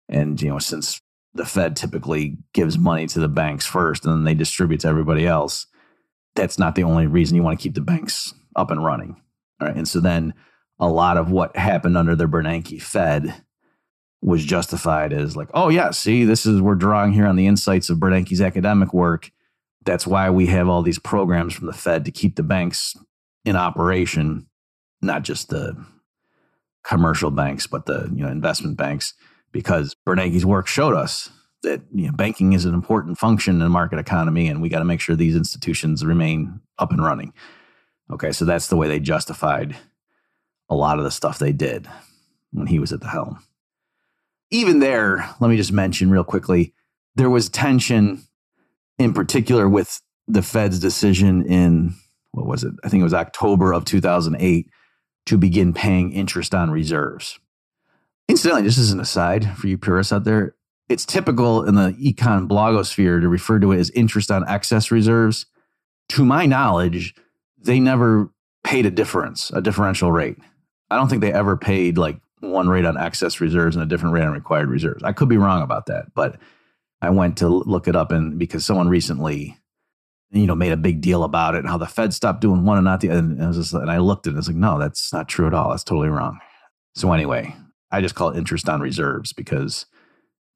[0.08, 1.00] And, you know, since
[1.34, 5.26] the Fed typically gives money to the banks first and then they distribute to everybody
[5.26, 5.66] else,
[6.34, 9.20] that's not the only reason you want to keep the banks up and running.
[9.60, 9.76] All right.
[9.76, 10.34] And so then
[10.78, 13.42] a lot of what happened under the Bernanke Fed
[14.20, 17.90] was justified as like, oh yeah, see, this is we're drawing here on the insights
[17.90, 19.30] of Bernanke's academic work.
[19.84, 22.96] That's why we have all these programs from the Fed to keep the banks
[23.44, 24.46] in operation,
[25.00, 25.76] not just the
[26.84, 29.14] commercial banks, but the you know investment banks,
[29.52, 31.30] because Bernanke's work showed us
[31.62, 34.80] that you know, banking is an important function in the market economy, and we got
[34.80, 37.32] to make sure these institutions remain up and running.
[38.10, 39.76] Okay, so that's the way they justified
[40.68, 41.86] a lot of the stuff they did
[42.52, 43.38] when he was at the helm.
[44.50, 46.74] Even there, let me just mention real quickly,
[47.14, 48.22] there was tension
[48.98, 51.94] in particular with the Fed's decision in
[52.32, 52.72] what was it?
[52.82, 54.68] I think it was October of 2008
[55.26, 57.38] to begin paying interest on reserves.
[58.32, 60.56] Incidentally, just as an aside for you purists out there,
[60.88, 65.44] it's typical in the econ blogosphere to refer to it as interest on excess reserves.
[66.08, 67.14] To my knowledge,
[67.58, 68.30] they never
[68.64, 70.38] paid a difference, a differential rate.
[70.90, 74.14] I don't think they ever paid like one rate on excess reserves and a different
[74.14, 75.02] rate on required reserves.
[75.02, 76.38] I could be wrong about that, but
[77.02, 79.58] I went to look it up and because someone recently,
[80.30, 82.78] you know, made a big deal about it and how the Fed stopped doing one
[82.78, 83.18] and not the other.
[83.18, 85.46] And I and I looked at it and I was like, no, that's not true
[85.46, 85.68] at all.
[85.68, 86.38] That's totally wrong.
[86.94, 87.54] So anyway,
[87.92, 89.87] I just call it interest on reserves because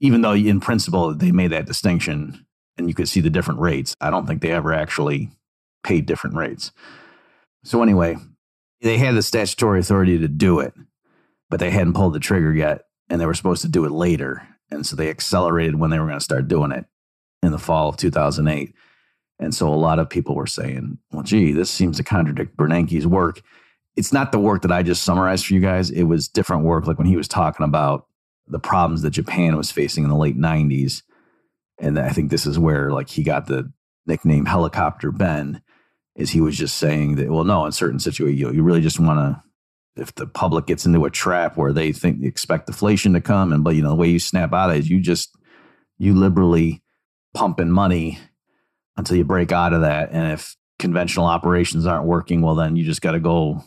[0.00, 2.46] even though in principle they made that distinction
[2.76, 5.30] and you could see the different rates, I don't think they ever actually
[5.84, 6.72] paid different rates.
[7.62, 8.16] So anyway,
[8.80, 10.74] they had the statutory authority to do it,
[11.48, 14.46] but they hadn't pulled the trigger yet and they were supposed to do it later.
[14.70, 16.86] And so they accelerated when they were going to start doing it
[17.42, 18.74] in the fall of 2008.
[19.38, 23.06] And so a lot of people were saying, well, gee, this seems to contradict Bernanke's
[23.06, 23.42] work.
[23.96, 25.90] It's not the work that I just summarized for you guys.
[25.90, 28.06] It was different work, like when he was talking about
[28.46, 31.02] the problems that Japan was facing in the late 90s.
[31.78, 33.72] And I think this is where like he got the
[34.06, 35.62] nickname Helicopter Ben,
[36.14, 38.80] is he was just saying that, well, no, in certain situations, you, know, you really
[38.80, 39.42] just want to
[39.96, 43.52] if the public gets into a trap where they think they expect deflation to come
[43.52, 45.34] and but you know the way you snap out of it is you just
[45.98, 46.82] you liberally
[47.34, 48.18] pump in money
[48.96, 52.84] until you break out of that and if conventional operations aren't working well then you
[52.84, 53.62] just got to go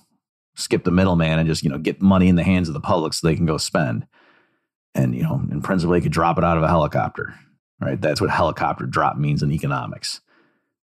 [0.60, 3.14] skip the middleman and just you know get money in the hands of the public
[3.14, 4.06] so they can go spend
[4.94, 7.34] and you know in principle they could drop it out of a helicopter
[7.82, 10.22] right that's what helicopter drop means in economics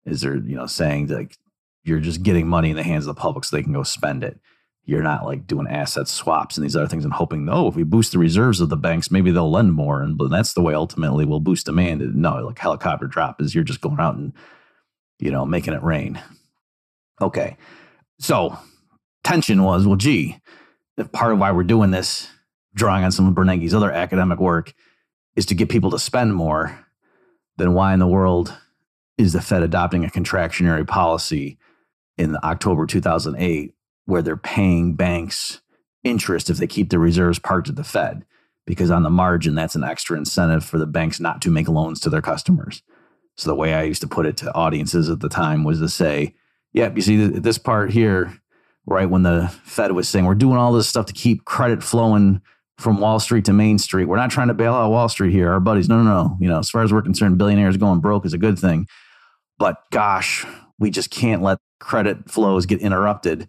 [0.05, 1.37] is they're you know saying like
[1.85, 4.25] you're just getting money in the hands of the public so they can go spend
[4.25, 4.39] it
[4.87, 7.83] you're not like doing asset swaps and these other things and hoping, no, if we
[7.83, 10.01] boost the reserves of the banks, maybe they'll lend more.
[10.01, 12.15] And but that's the way ultimately we'll boost demand.
[12.15, 14.33] No, like helicopter drop is you're just going out and,
[15.19, 16.23] you know, making it rain.
[17.21, 17.57] Okay.
[18.21, 18.57] So
[19.27, 20.39] tension was, well, gee,
[21.11, 22.29] part of why we're doing this,
[22.77, 24.73] drawing on some of Bernanke's other academic work,
[25.35, 26.79] is to get people to spend more,
[27.57, 28.57] then why in the world
[29.19, 31.59] is the Fed adopting a contractionary policy
[32.17, 35.61] in October 2008 where they're paying banks
[36.05, 38.25] interest if they keep their reserves parked at the Fed,
[38.65, 41.99] because on the margin, that's an extra incentive for the banks not to make loans
[41.99, 42.81] to their customers.
[43.37, 45.89] So the way I used to put it to audiences at the time was to
[45.89, 46.37] say,
[46.75, 48.41] "Yep, you see this part here,
[48.87, 52.41] right when the Fed was saying we're doing all this stuff to keep credit flowing
[52.79, 54.05] from Wall Street to Main Street.
[54.05, 55.51] We're not trying to bail out Wall Street here.
[55.51, 56.37] Our buddies, no, no, no.
[56.41, 58.87] You know, as far as we're concerned, billionaires going broke is a good thing.
[59.59, 60.45] But gosh,
[60.79, 63.49] we just can't let credit flows get interrupted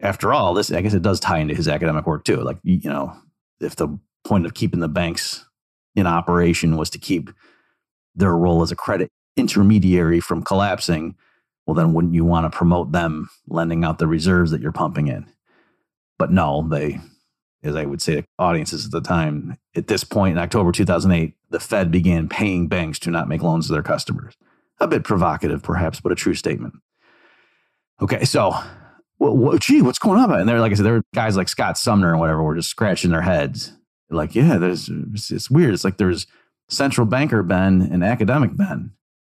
[0.00, 2.36] after all, this I guess it does tie into his academic work too.
[2.36, 3.16] Like you know,
[3.60, 5.44] if the point of keeping the banks
[5.96, 7.30] in operation was to keep
[8.14, 11.16] their role as a credit intermediary from collapsing,
[11.68, 15.08] well, then wouldn't you want to promote them lending out the reserves that you're pumping
[15.08, 15.26] in?
[16.18, 16.98] But no, they,
[17.62, 21.34] as I would say to audiences at the time, at this point in October 2008,
[21.50, 24.32] the Fed began paying banks to not make loans to their customers.
[24.80, 26.72] A bit provocative, perhaps, but a true statement.
[28.00, 28.54] Okay, so
[29.18, 30.32] well, gee, what's going on?
[30.32, 32.70] And they're like I said, there were guys like Scott Sumner and whatever were just
[32.70, 33.74] scratching their heads.
[34.08, 35.74] Like, yeah, there's it's, it's weird.
[35.74, 36.26] It's like there's
[36.70, 38.92] central banker Ben and academic Ben.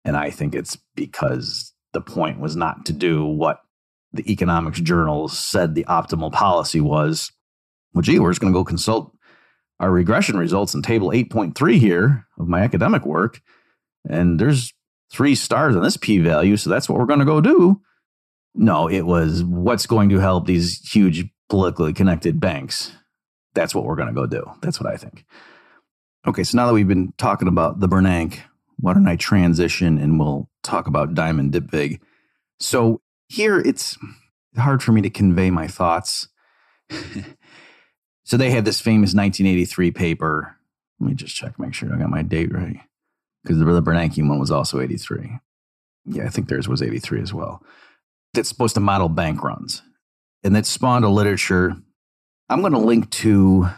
[0.04, 3.60] And I think it's because the point was not to do what
[4.12, 7.32] the economics journals said the optimal policy was.
[7.92, 9.12] Well, gee, we're just going to go consult
[9.80, 13.40] our regression results in table 8.3 here of my academic work.
[14.08, 14.72] And there's
[15.10, 17.80] three stars on this p value, so that's what we're going to go do.
[18.54, 22.92] No, it was what's going to help these huge politically connected banks.
[23.54, 24.44] That's what we're going to go do.
[24.62, 25.24] That's what I think.
[26.26, 28.40] Okay, so now that we've been talking about the Bernanke,
[28.78, 32.00] why don't I transition and we'll talk about Diamond Dybvig.
[32.60, 33.96] So here it's
[34.56, 36.28] hard for me to convey my thoughts.
[38.24, 40.56] so they had this famous 1983 paper.
[41.00, 42.80] Let me just check, make sure I got my date right.
[43.42, 45.38] Because the, the Bernanke one was also 83.
[46.06, 47.62] Yeah, I think theirs was 83 as well.
[48.34, 49.82] That's supposed to model bank runs.
[50.42, 51.76] And that spawned a literature.
[52.48, 53.68] I'm going to link to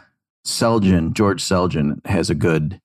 [0.46, 2.80] Selgin, George Selgin has a good,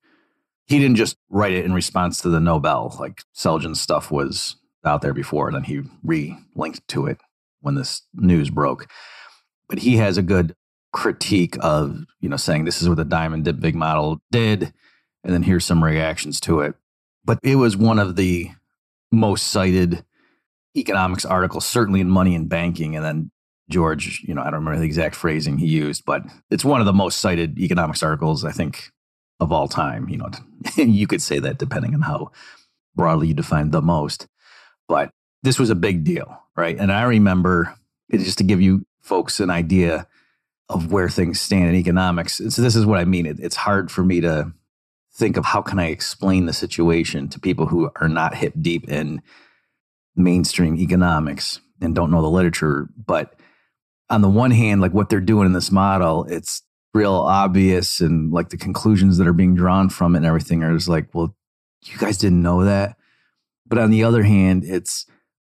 [0.65, 2.95] he didn't just write it in response to the Nobel.
[2.99, 7.19] Like Selgin's stuff was out there before, and then he re linked to it
[7.61, 8.87] when this news broke.
[9.67, 10.55] But he has a good
[10.93, 14.73] critique of, you know, saying this is what the Diamond Dybvig model did,
[15.23, 16.75] and then here's some reactions to it.
[17.23, 18.51] But it was one of the
[19.11, 20.05] most cited
[20.75, 22.95] economics articles, certainly in money and banking.
[22.95, 23.31] And then
[23.69, 26.85] George, you know, I don't remember the exact phrasing he used, but it's one of
[26.85, 28.91] the most cited economics articles, I think,
[29.39, 30.09] of all time.
[30.09, 30.29] You know,
[30.77, 32.31] you could say that depending on how
[32.95, 34.27] broadly you define the most.
[34.87, 35.11] But
[35.43, 36.77] this was a big deal, right?
[36.77, 37.75] And I remember,
[38.11, 40.07] just to give you folks an idea
[40.69, 42.37] of where things stand in economics.
[42.37, 43.25] So this is what I mean.
[43.25, 44.51] It, it's hard for me to
[45.13, 48.89] think of how can I explain the situation to people who are not hip deep
[48.89, 49.21] in
[50.15, 52.89] mainstream economics and don't know the literature.
[52.97, 53.35] But
[54.09, 56.63] on the one hand, like what they're doing in this model, it's
[56.95, 60.73] real obvious and like the conclusions that are being drawn from it and everything are
[60.73, 61.35] just like, well,
[61.83, 62.97] you guys didn't know that.
[63.67, 65.05] But on the other hand, it's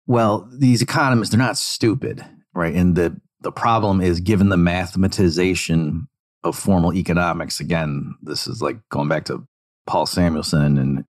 [0.06, 2.74] well, these economists, they're not stupid, right?
[2.74, 6.08] And the the problem is given the mathematization
[6.44, 9.48] of formal economics, again, this is like going back to
[9.86, 11.06] Paul Samuelson, and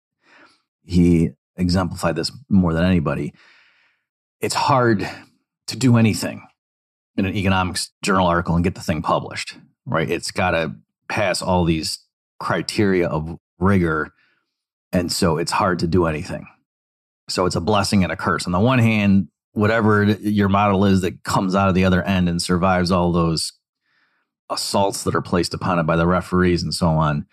[0.86, 3.34] he exemplified this more than anybody.
[4.40, 5.08] It's hard
[5.68, 6.48] to do anything
[7.18, 10.10] in an economics journal article and get the thing published, right?
[10.10, 10.76] It's got to
[11.10, 12.00] pass all these
[12.40, 14.12] criteria of rigor.
[14.92, 16.48] And so it's hard to do anything.
[17.30, 18.46] So it's a blessing and a curse.
[18.46, 22.28] On the one hand, whatever your model is that comes out of the other end
[22.30, 23.54] and survives all those
[24.50, 27.26] assaults that are placed upon it by the referees and so on,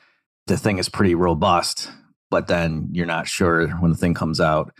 [0.46, 1.90] the thing is pretty robust.
[2.30, 4.72] But then you're not sure when the thing comes out,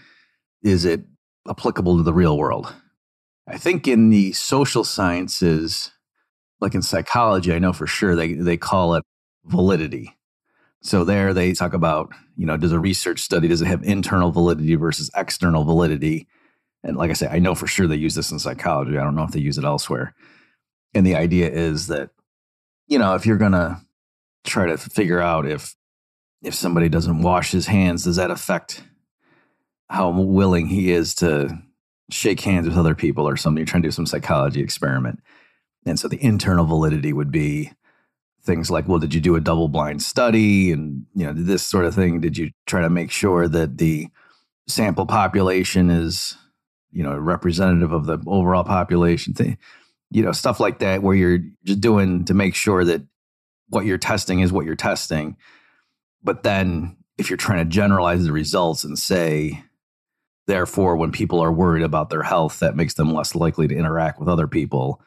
[0.62, 1.04] is it
[1.48, 2.72] applicable to the real world?
[3.46, 5.90] I think in the social sciences,
[6.61, 9.05] like in psychology, I know for sure they, they call it
[9.44, 10.16] validity.
[10.83, 14.31] So there they talk about, you know, does a research study, does it have internal
[14.31, 16.29] validity versus external validity?
[16.85, 18.97] And like I say, I know for sure they use this in psychology.
[18.97, 20.14] I don't know if they use it elsewhere.
[20.94, 22.11] And the idea is that,
[22.87, 23.81] you know, if you're to
[24.44, 25.75] try to figure out if
[26.42, 28.85] if somebody doesn't wash his hands, does that affect
[29.88, 31.59] how willing he is to
[32.11, 33.59] shake hands with other people or something?
[33.59, 35.21] You're trying to do some psychology experiment.
[35.88, 37.72] And so the internal validity would be
[38.42, 40.72] things like, well, did you do a double blind study?
[40.72, 42.20] And, you know, this sort of thing.
[42.20, 44.09] Did you try to make sure that the
[44.66, 46.37] sample population is,
[46.92, 49.59] you know, representative of the overall population thing?
[50.11, 53.03] You know, stuff like that, where you're just doing to make sure that
[53.68, 55.37] what you're testing is what you're testing.
[56.22, 59.62] But then if you're trying to generalize the results and say,
[60.46, 64.18] therefore, when people are worried about their health, that makes them less likely to interact
[64.18, 65.03] with other people,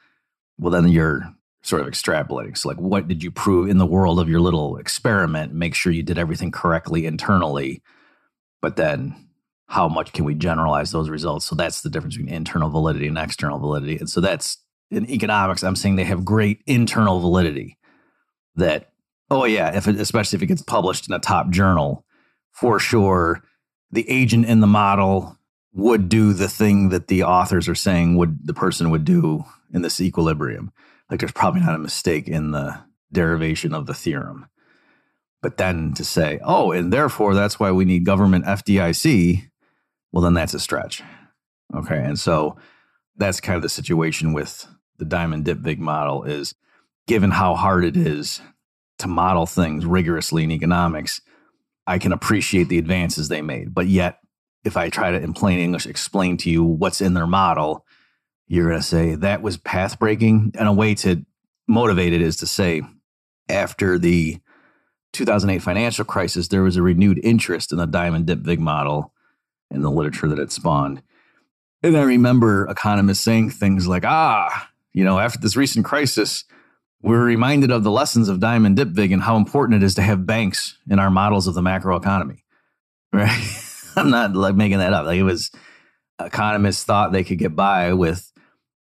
[0.58, 1.34] well, then you're
[1.64, 2.58] sort of extrapolating.
[2.58, 5.54] So, like, what did you prove in the world of your little experiment?
[5.54, 7.82] Make sure you did everything correctly internally.
[8.62, 9.16] But then,
[9.68, 11.46] how much can we generalize those results?
[11.46, 13.98] So, that's the difference between internal validity and external validity.
[13.98, 14.58] And so, that's
[14.90, 17.78] in economics, I'm saying they have great internal validity
[18.56, 18.92] that,
[19.30, 22.06] oh, yeah, if it, especially if it gets published in a top journal,
[22.52, 23.42] for sure,
[23.92, 25.38] the agent in the model
[25.74, 29.82] would do the thing that the authors are saying would the person would do in
[29.82, 30.72] this equilibrium
[31.12, 32.80] like there's probably not a mistake in the
[33.12, 34.48] derivation of the theorem.
[35.42, 39.50] But then to say, oh, and therefore that's why we need government FDIC,
[40.12, 41.04] well, then that's a stretch.
[41.76, 41.98] Okay.
[41.98, 42.58] And so
[43.18, 44.68] that's kind of the situation with
[44.98, 46.56] the Diamond Dybvig model is
[47.08, 48.42] given how hard it is
[49.00, 51.22] to model things rigorously in economics,
[51.88, 53.74] I can appreciate the advances they made.
[53.74, 54.20] But yet,
[54.64, 57.86] if I try to, in plain English, explain to you what's in their model,
[58.52, 60.52] you're going to say that was path breaking.
[60.60, 61.26] And a way to
[61.70, 62.82] motivate it is to say,
[63.48, 64.40] after the
[65.14, 69.14] 2008 financial crisis, there was a renewed interest in the Diamond Dybvig model
[69.70, 71.02] and the literature that it spawned.
[71.82, 76.44] And I remember economists saying things like, ah, you know, after this recent crisis,
[77.02, 80.26] we're reminded of the lessons of Diamond Dybvig and how important it is to have
[80.26, 82.40] banks in our models of the macroeconomy.
[83.14, 83.64] Right?
[83.98, 85.06] I'm not like making that up.
[85.06, 85.52] Like it was
[86.20, 88.31] economists thought they could get by with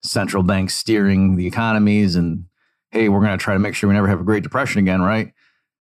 [0.04, 2.45] central banks steering the economies and
[2.91, 5.02] hey, we're going to try to make sure we never have a Great Depression again,
[5.02, 5.32] right?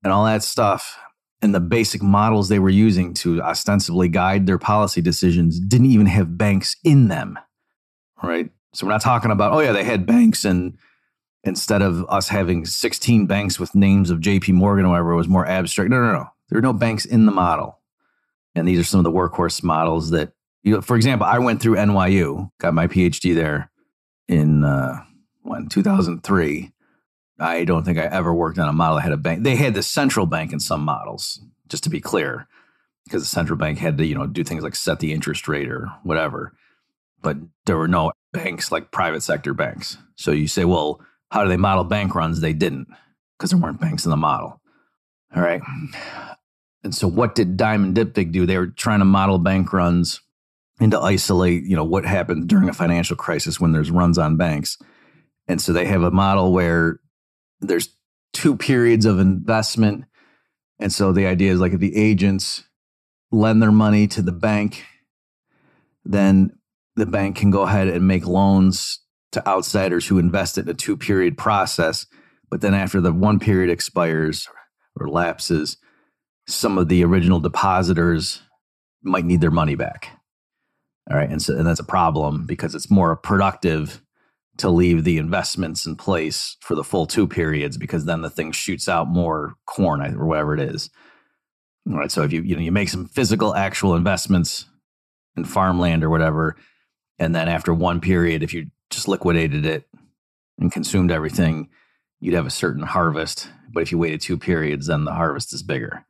[0.03, 0.99] And all that stuff.
[1.41, 6.07] And the basic models they were using to ostensibly guide their policy decisions didn't even
[6.07, 7.39] have banks in them,
[8.23, 8.51] right?
[8.73, 10.77] So we're not talking about, oh, yeah, they had banks and
[11.45, 15.29] instead of us having 16 banks with names of JP Morgan or whatever, it was
[15.29, 15.91] more abstract.
[15.91, 16.27] No, no, no.
[16.49, 17.79] There are no banks in the model.
[18.57, 20.33] And these are some of the workhorse models that,
[20.65, 23.71] you know, for example, I went through NYU, got my PhD there
[24.29, 25.03] in uh,
[25.43, 26.73] when 2003.
[27.41, 29.45] I don't think I ever worked on a model that had a bank.
[29.45, 32.49] They had the central bank in some models, just to be clear,
[33.05, 35.71] because the central bank had to, you know, do things like set the interest rate
[35.71, 36.53] or whatever.
[37.23, 39.99] But there were no banks like private sector banks.
[40.17, 41.01] So you say, well,
[41.31, 42.41] how do they model bank runs?
[42.41, 42.89] They didn't
[43.39, 44.61] because there weren't banks in the model.
[45.35, 45.63] All right.
[46.83, 48.47] And so what did Diamond Dybvig do?
[48.47, 50.21] They were trying to model bank runs
[50.81, 54.37] and to isolate, you know, what happened during a financial crisis when there's runs on
[54.37, 54.79] banks.
[55.49, 57.01] And so they have a model where
[57.61, 57.89] there's
[58.33, 60.05] two periods of investment.
[60.79, 62.65] And so the idea is like if the agents
[63.33, 64.85] lend their money to the bank,
[66.05, 66.53] then
[66.97, 69.01] the bank can go ahead and make loans
[69.33, 72.07] to outsiders who invest in a two period process.
[72.51, 74.49] But then after the one period expires
[74.99, 75.77] or lapses,
[76.47, 78.43] some of the original depositors
[79.03, 80.18] might need their money back.
[81.11, 81.31] All right.
[81.31, 84.03] And so and that's a problem because it's more productive
[84.59, 88.53] to leave the investments in place for the full two periods because then the thing
[88.53, 90.91] shoots out more corn or whatever it is.
[91.89, 92.11] All right.
[92.11, 94.67] So if you you know you make some physical actual investments
[95.37, 96.57] in farmland or whatever,
[97.19, 99.89] and then after one period, if you just liquidated it
[100.59, 101.69] and consumed everything,
[102.21, 103.49] you'd have a certain harvest.
[103.73, 106.05] But if you waited two periods, then the harvest is bigger.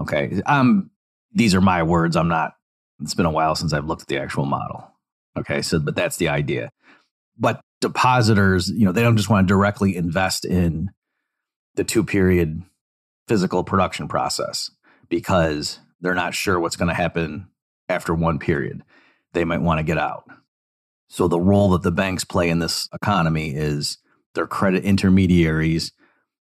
[0.00, 0.40] Okay.
[0.46, 0.90] Um,
[1.32, 2.16] these are my words.
[2.16, 2.54] I'm not,
[3.00, 4.92] it's been a while since I've looked at the actual model.
[5.38, 5.62] Okay.
[5.62, 6.70] So, but that's the idea.
[7.38, 10.90] But depositors, you know, they don't just want to directly invest in
[11.76, 12.62] the two period
[13.28, 14.70] physical production process
[15.08, 17.48] because they're not sure what's going to happen
[17.88, 18.82] after one period.
[19.32, 20.24] They might want to get out.
[21.08, 23.98] So the role that the banks play in this economy is
[24.34, 25.92] they're credit intermediaries.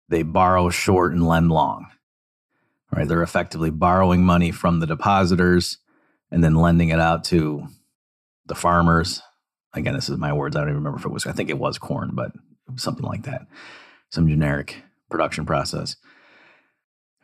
[0.09, 1.86] They borrow short and lend long.
[2.90, 3.07] Right?
[3.07, 5.78] They're effectively borrowing money from the depositors
[6.30, 7.66] and then lending it out to
[8.46, 9.22] the farmers.
[9.74, 10.56] Again, this is my words.
[10.56, 12.32] I don't even remember if it was, I think it was corn, but
[12.76, 13.46] something like that.
[14.10, 15.96] Some generic production process.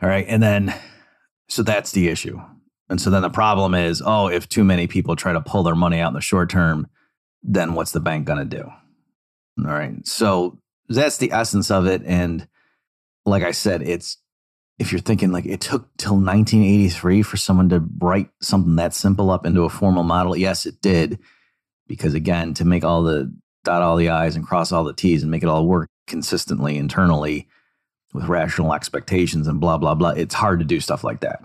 [0.03, 0.27] All right.
[0.29, 0.75] And then,
[1.49, 2.41] so that's the issue.
[2.89, 5.75] And so then the problem is oh, if too many people try to pull their
[5.75, 6.89] money out in the short term,
[7.43, 8.65] then what's the bank going to do?
[9.59, 10.07] All right.
[10.07, 12.03] So that's the essence of it.
[12.05, 12.47] And
[13.25, 14.19] like I said, it's
[14.79, 19.31] if you're thinking like it took till 1983 for someone to write something that simple
[19.31, 21.19] up into a formal model, yes, it did.
[21.87, 25.23] Because again, to make all the dot all the I's and cross all the T's
[25.23, 27.49] and make it all work consistently internally
[28.13, 31.41] with rational expectations and blah, blah, blah, it's hard to do stuff like that.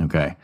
[0.00, 0.36] Okay.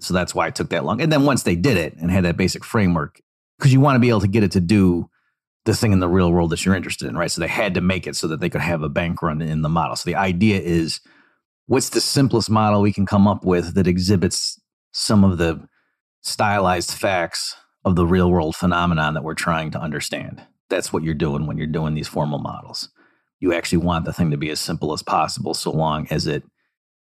[0.00, 1.00] So that's why it took that long.
[1.00, 3.20] And then once they did it and had that basic framework,
[3.58, 5.08] because you want to be able to get it to do
[5.64, 7.30] the thing in the real world that you're interested in, right?
[7.30, 9.62] So they had to make it so that they could have a bank run in
[9.62, 9.96] the model.
[9.96, 11.00] So the idea is
[11.66, 14.60] what's the simplest model we can come up with that exhibits
[14.92, 15.66] some of the
[16.22, 20.42] stylized facts of the real world phenomenon that we're trying to understand?
[20.70, 22.88] That's what you're doing when you're doing these formal models.
[23.40, 26.42] You actually want the thing to be as simple as possible so long as it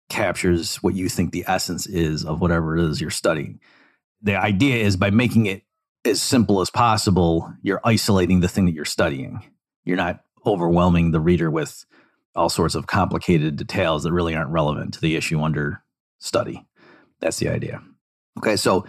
[0.09, 3.59] captures what you think the essence is of whatever it is you're studying.
[4.21, 5.63] The idea is by making it
[6.03, 9.41] as simple as possible, you're isolating the thing that you're studying.
[9.83, 11.85] You're not overwhelming the reader with
[12.35, 15.81] all sorts of complicated details that really aren't relevant to the issue under
[16.19, 16.65] study.
[17.19, 17.81] That's the idea.
[18.39, 18.85] Okay, so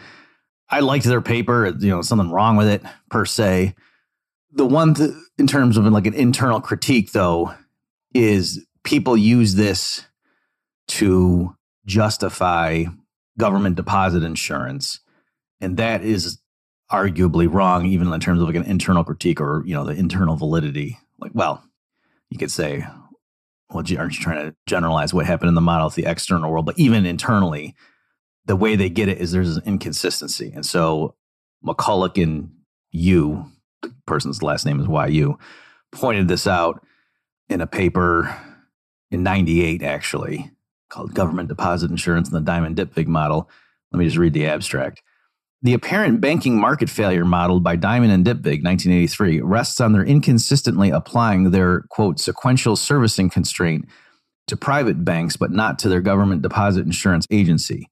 [0.68, 1.66] I liked their paper.
[1.78, 3.74] You know, something wrong with it per se.
[4.52, 7.54] The one th- in terms of like an internal critique, though,
[8.14, 10.04] is people use this
[10.88, 12.84] to justify
[13.38, 15.00] government deposit insurance,
[15.60, 16.40] and that is
[16.90, 20.36] arguably wrong, even in terms of like an internal critique or you know the internal
[20.36, 20.98] validity.
[21.18, 21.64] Like, well,
[22.30, 22.86] you could say,
[23.70, 26.66] well, aren't Yu trying to generalize what happened in the model to the external world?
[26.66, 27.74] But even internally,
[28.44, 31.14] the way they get it is there's an inconsistency, and so
[31.64, 32.50] McCulloch and
[32.92, 33.50] you,
[33.82, 35.38] the person's last name is YU,
[35.90, 36.84] pointed this out
[37.48, 38.36] in a paper
[39.10, 40.50] in '98, actually
[40.88, 43.50] called "Government Deposit Insurance and the Diamond Dybvig Model."
[43.92, 45.02] Let me just read the abstract.
[45.66, 50.90] The apparent banking market failure modeled by Diamond and Dybvig 1983 rests on their inconsistently
[50.90, 53.84] applying their quote sequential servicing constraint
[54.46, 57.90] to private banks but not to their government deposit insurance agency.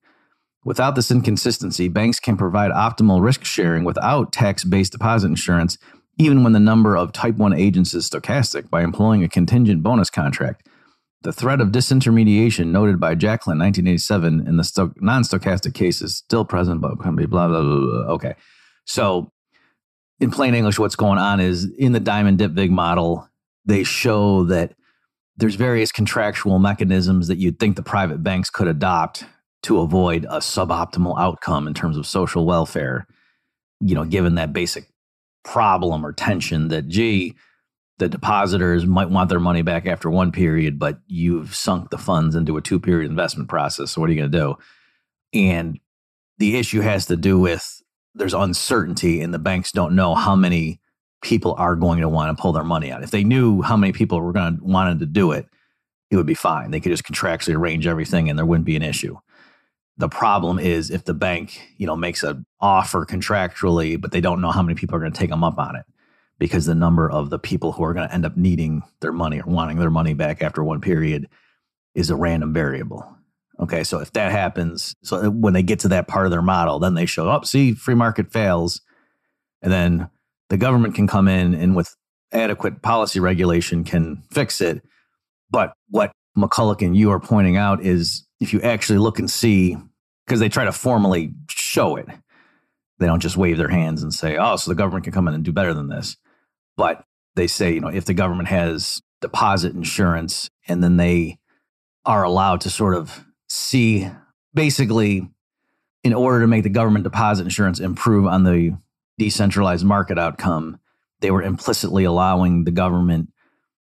[0.65, 5.77] Without this inconsistency, banks can provide optimal risk sharing without tax based deposit insurance,
[6.17, 10.11] even when the number of type 1 agents is stochastic, by employing a contingent bonus
[10.11, 10.69] contract.
[11.25, 16.15] The threat of disintermediation noted by Jacklin 1987 in the sto- non stochastic case is
[16.15, 18.13] still present, but can be blah, blah, blah, blah.
[18.15, 18.35] Okay.
[18.85, 19.33] So,
[20.21, 23.27] in plain English, what's going on is in the Diamond Dybvig model,
[23.65, 24.75] they show that
[25.39, 29.25] there's various contractual mechanisms that you'd think the private banks could adopt
[29.63, 33.07] to avoid a suboptimal outcome in terms of social welfare,
[33.81, 34.89] you know, given that basic
[35.43, 37.35] problem or tension that, gee,
[37.99, 42.35] the depositors might want their money back after one period, but you've sunk the funds
[42.35, 43.93] into a two period investment process.
[43.93, 44.55] So, what are you going to do?
[45.33, 45.79] And
[46.39, 47.83] the issue has to do with
[48.15, 50.81] there's uncertainty, and the banks don't know how many
[51.23, 53.03] people are going to want to pull their money out.
[53.03, 55.47] If they knew how many people were going to wanted to do it,
[56.11, 56.71] it would be fine.
[56.71, 59.17] They could just contractually arrange everything, and there wouldn't be an issue.
[59.97, 64.41] The problem is if the bank, you know, makes an offer contractually, but they don't
[64.41, 65.85] know how many people are going to take them up on it
[66.39, 69.41] because the number of the people who are going to end up needing their money
[69.41, 71.29] or wanting their money back after one period
[71.95, 73.09] is a random variable.
[73.61, 76.81] Okay, so if that happens, so when they get to that part of their model,
[76.81, 78.81] then they show up, oh, see, free market fails.
[79.63, 80.11] And then
[80.49, 81.95] the government can come in and with
[82.33, 84.83] adequate policy regulation can fix it.
[85.51, 89.77] But what McCulloch and Yu are pointing out is if you actually look and see,
[90.27, 92.09] because they try to formally show it,
[92.99, 95.35] they don't just wave their hands and say, oh, so the government can come in
[95.35, 96.17] and do better than this.
[96.77, 101.39] But they say, you know, if the government has deposit insurance and then they
[102.05, 104.09] are allowed to sort of see
[104.53, 105.29] basically
[106.03, 108.77] in order to make the government deposit insurance improve on the
[109.19, 110.79] decentralized market outcome,
[111.21, 113.31] they were implicitly allowing the government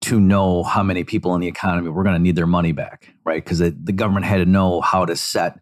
[0.02, 3.14] to know how many people in the economy were going to need their money back,
[3.24, 3.42] right?
[3.42, 5.58] Because the government had to know how to set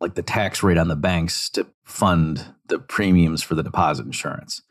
[0.00, 4.62] like the tax rate on the banks to fund the premiums for the deposit insurance.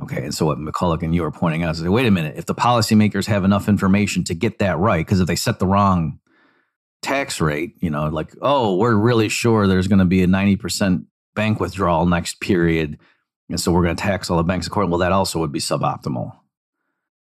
[0.00, 2.46] Okay, and so what McCulloch and Yu are pointing out is, wait a minute, if
[2.46, 6.18] the policymakers have enough information to get that right, because if they set the wrong
[7.02, 11.04] tax rate, you know, like, oh, we're really sure there's going to be a 90%
[11.34, 12.98] bank withdrawal next period.
[13.48, 14.92] And so we're going to tax all the banks accordingly.
[14.92, 16.32] Well, that also would be suboptimal,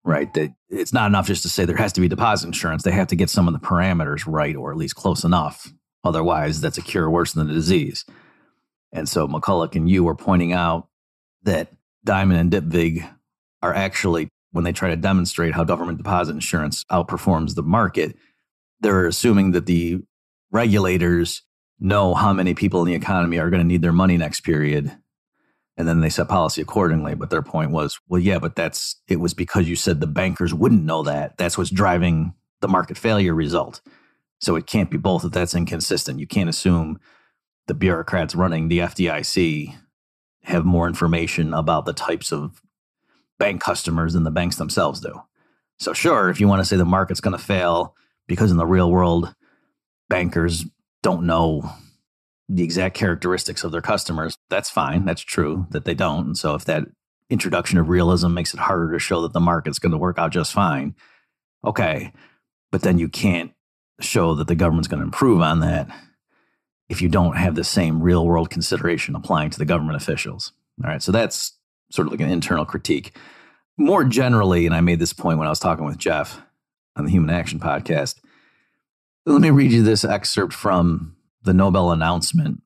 [0.04, 0.32] right?
[0.34, 2.82] That it's not enough just to say there has to be deposit insurance.
[2.82, 5.72] They have to get some of the parameters right, or at least close enough.
[6.04, 8.04] Otherwise, that's a cure worse than the disease.
[8.92, 10.88] And so McCulloch and Yu were pointing out
[11.42, 11.72] that
[12.04, 13.08] Diamond and Dybvig
[13.62, 18.16] are actually, when they try to demonstrate how government deposit insurance outperforms the market,
[18.80, 20.00] they're assuming that the
[20.52, 21.42] regulators
[21.80, 24.96] know how many people in the economy are going to need their money next period
[25.76, 27.14] and then they set policy accordingly.
[27.14, 30.54] But their point was well yeah but that's it was because you said the bankers
[30.54, 31.36] wouldn't know that.
[31.36, 33.80] That's what's driving the market failure result
[34.44, 36.98] so it can't be both if that's inconsistent you can't assume
[37.66, 39.74] the bureaucrats running the FDIC
[40.42, 42.60] have more information about the types of
[43.38, 45.20] bank customers than the banks themselves do
[45.78, 47.94] so sure if you want to say the market's going to fail
[48.26, 49.34] because in the real world,
[50.08, 50.64] bankers
[51.02, 51.70] don't know
[52.48, 54.36] the exact characteristics of their customers.
[54.50, 55.04] That's fine.
[55.04, 56.26] That's true that they don't.
[56.26, 56.84] And so if that
[57.30, 60.32] introduction of realism makes it harder to show that the market's going to work out
[60.32, 60.94] just fine,
[61.64, 62.12] okay.
[62.70, 63.52] But then you can't
[64.00, 65.88] show that the government's going to improve on that
[66.88, 70.52] if you don't have the same real world consideration applying to the government officials.
[70.82, 71.02] All right.
[71.02, 71.56] So that's
[71.90, 73.16] sort of like an internal critique.
[73.76, 76.40] More generally, and I made this point when I was talking with Jeff,
[76.96, 78.16] on the Human Action Podcast.
[79.26, 82.62] Let me read you this excerpt from the Nobel announcement.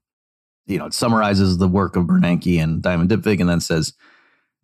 [0.67, 3.95] You know, it summarizes the work of Bernanke and Diamond Dybvig and then says,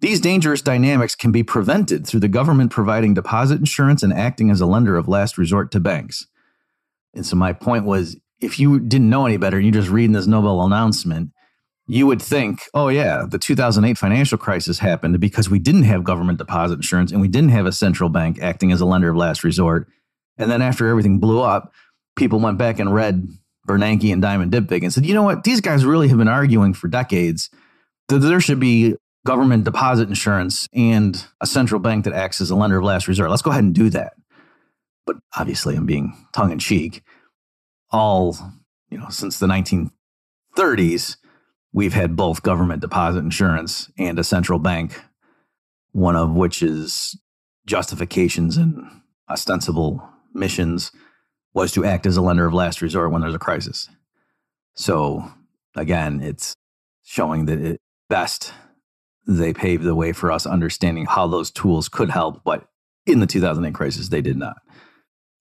[0.01, 4.61] these dangerous dynamics can be prevented through the government providing deposit insurance and acting as
[4.61, 6.27] a lender of last resort to banks.
[7.15, 10.13] And so my point was if you didn't know any better and you're just reading
[10.13, 11.31] this Nobel announcement,
[11.87, 16.39] you would think, oh, yeah, the 2008 financial crisis happened because we didn't have government
[16.39, 19.45] deposit insurance and we didn't have a central bank acting as a lender of last
[19.45, 19.89] resort.
[20.39, 21.73] And then after everything blew up,
[22.17, 23.29] people went back and read
[23.69, 25.45] Bernanke and Diamond Dybvig and said, you know what?
[25.45, 27.51] These guys really have been arguing for decades
[28.09, 28.97] that there should be
[29.27, 33.31] government deposit insurance and a central bank that acts as a lender of last resort.
[33.31, 34.15] Let's go ahead and do that.
[35.07, 37.03] But obviously, I'm being tongue in cheek.
[37.91, 38.37] All,
[38.91, 41.17] you know, since the 1930s,
[41.73, 45.01] we've had both government deposit insurance and a central bank,
[45.93, 47.19] one of which is
[47.67, 48.85] justifications and
[49.29, 50.93] ostensible missions
[51.55, 53.89] was to act as a lender of last resort when there's a crisis.
[54.75, 55.33] So
[55.77, 56.57] again, it's
[57.05, 58.53] showing that at best
[59.27, 62.67] they paved the way for us understanding how those tools could help, but
[63.07, 64.57] in the 2008 crisis, they did not.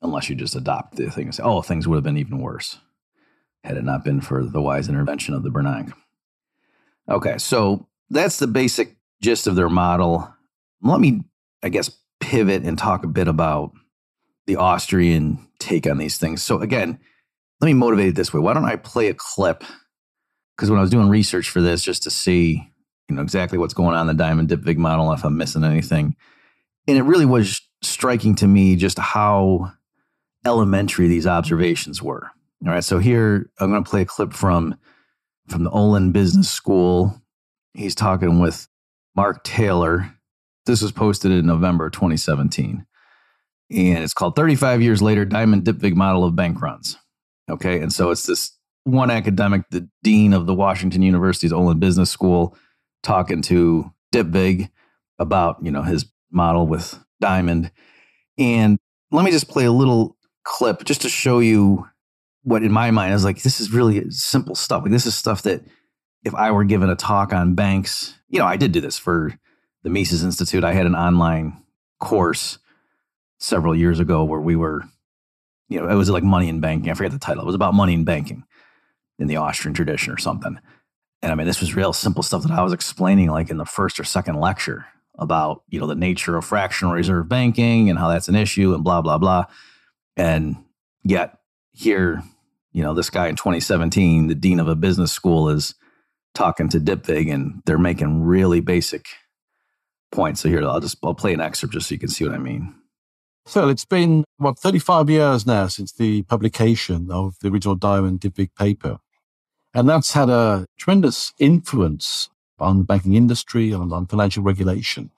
[0.04, 2.78] Unless you just adopt the thing and say, oh, things would have been even worse.
[3.64, 5.94] had it not been for the wise intervention of the Bernanke.
[7.10, 10.34] Okay, so that's the basic gist of their model.
[10.82, 11.24] Let me,
[11.64, 11.90] I guess,
[12.20, 13.72] pivot and talk a bit about
[14.46, 16.44] the Austrian take on these things.
[16.44, 17.00] So, again,
[17.62, 18.42] let me motivate it this way.
[18.42, 19.64] Why don't I play a clip?
[20.56, 22.70] Because when I was doing research for this, just to see,
[23.08, 26.16] you know, exactly what's going on in the Diamond Dybvig model, if I'm missing anything,
[26.88, 29.72] and it really was striking to me just how
[30.46, 32.32] elementary these observations were.
[32.66, 34.76] All right, so here I'm going to play a clip from
[35.48, 37.22] from the Olin Business School.
[37.74, 38.68] He's talking with
[39.16, 40.14] Mark Taylor.
[40.66, 42.86] This was posted in November 2017.
[43.72, 46.98] And it's called 35 Years Later Diamond Dybvig Model of Bank Runs.
[47.50, 47.82] Okay.
[47.82, 52.56] And so it's this one academic, the dean of the Washington University's Olin Business School,
[53.02, 54.70] talking to Dybvig
[55.20, 57.72] about, you know, his model with Diamond.
[58.38, 58.78] And
[59.12, 61.88] let me just play a little clip just to show you
[62.44, 64.84] what in my mind is like this is really simple stuff.
[64.84, 65.62] Like this is stuff that
[66.24, 69.38] if I were given a talk on banks, you know, I did do this for
[69.84, 70.64] the Mises Institute.
[70.64, 71.62] I had an online
[72.00, 72.60] course
[73.40, 74.84] several years ago where we were,
[75.70, 76.90] you know, it was like money and banking.
[76.90, 77.44] I forget the title.
[77.44, 78.44] It was about money and banking
[79.20, 80.60] in the Austrian tradition or something.
[81.22, 83.66] And I mean, this was real simple stuff that I was explaining like in the
[83.66, 84.86] first or second lecture
[85.18, 88.84] about, you know, the nature of fractional reserve banking and how that's an issue and
[88.84, 89.46] blah, blah, blah.
[90.16, 90.58] And
[91.04, 91.38] yet
[91.72, 92.24] here,
[92.72, 95.76] you know, this guy in 2017, the dean of a business school is
[96.34, 99.06] talking to Dybvig and they're making really basic
[100.12, 100.42] points.
[100.42, 102.40] So here, I'll just, I'll play an excerpt just so you can see what I
[102.40, 102.76] mean.
[103.46, 108.56] So it's been, what, 35 years now since the publication of the original Diamond Dybvig
[108.58, 109.00] paper.
[109.74, 115.12] And that's had a tremendous influence on the banking industry, and on financial regulation.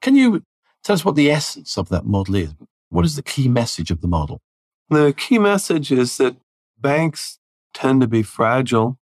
[0.00, 0.42] Can you
[0.82, 2.54] tell us what the essence of that model is?
[2.96, 4.40] What is the key message of the model?
[4.88, 6.34] The key message is that
[6.80, 7.38] banks
[7.74, 8.98] tend to be fragile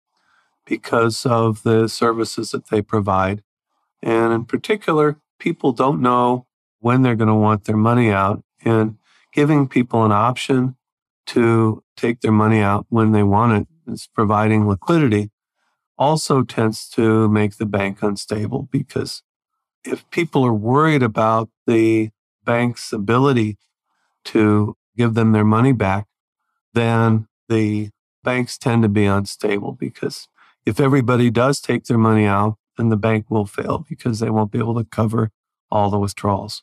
[0.67, 3.43] because of the services that they provide.
[4.03, 6.47] And in particular, people don't know
[6.81, 8.45] when they're going to want their money out.
[8.63, 8.99] And
[9.33, 10.77] giving people an option
[11.29, 15.31] to take their money out when they want it is providing liquidity
[15.97, 19.23] also tends to make the bank unstable because
[19.83, 22.11] if people are worried about the
[22.45, 23.57] bank's ability
[24.33, 26.07] to give them their money back,
[26.75, 27.91] then the
[28.25, 30.29] banks tend to be unstable because
[30.67, 34.53] if everybody does take their money out, then the bank will fail because they won't
[34.53, 35.31] be able to cover
[35.71, 36.63] all the withdrawals.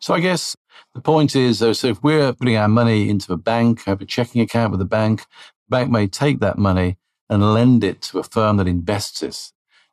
[0.00, 0.56] So I guess
[0.94, 4.06] the point is, though, so if we're putting our money into a bank, have a
[4.06, 5.20] checking account with a bank,
[5.68, 6.98] the bank may take that money
[7.30, 9.52] and lend it to a firm that invests it.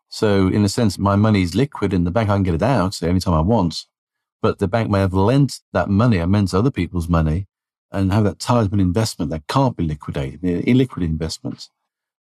[0.10, 2.30] So in a sense, my money is liquid in the bank.
[2.30, 3.86] I can get it out anytime I want,
[4.46, 7.48] but the bank may have lent that money and lent other people's money
[7.92, 11.72] and have that tied to an investment that can't be liquidated, illiquid investments.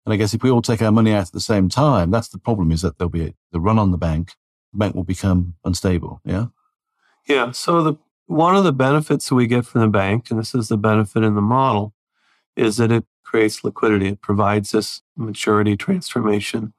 [0.04, 2.30] And I guess if we all take our money out at the same time, that's
[2.30, 4.32] the problem is that there'll be a, the run on the bank.
[4.74, 6.20] The bank will become unstable.
[6.26, 6.48] Yeah.
[7.28, 7.52] Yeah.
[7.52, 7.94] So the
[8.26, 11.22] one of the benefits that we get from the bank, and this is the benefit
[11.22, 11.94] in the model,
[12.56, 14.08] is that it creates liquidity.
[14.08, 16.74] It provides this maturity transformation.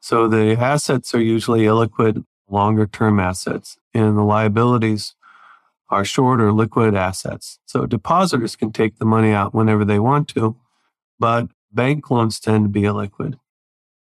[0.00, 5.14] So the assets are usually illiquid, longer term assets, and the liabilities
[5.88, 7.58] are shorter liquid assets.
[7.66, 10.56] So depositors can take the money out whenever they want to,
[11.18, 13.38] but bank loans tend to be illiquid.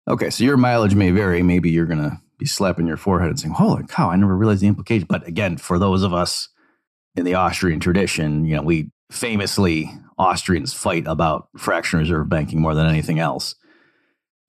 [0.07, 1.43] Okay, so your mileage may vary.
[1.43, 4.09] Maybe you're going to be slapping your forehead and saying, "Holy cow!
[4.09, 6.49] I never realized the implication." But again, for those of us
[7.15, 12.75] in the Austrian tradition, you know, we famously Austrians fight about fractional reserve banking more
[12.75, 13.55] than anything else.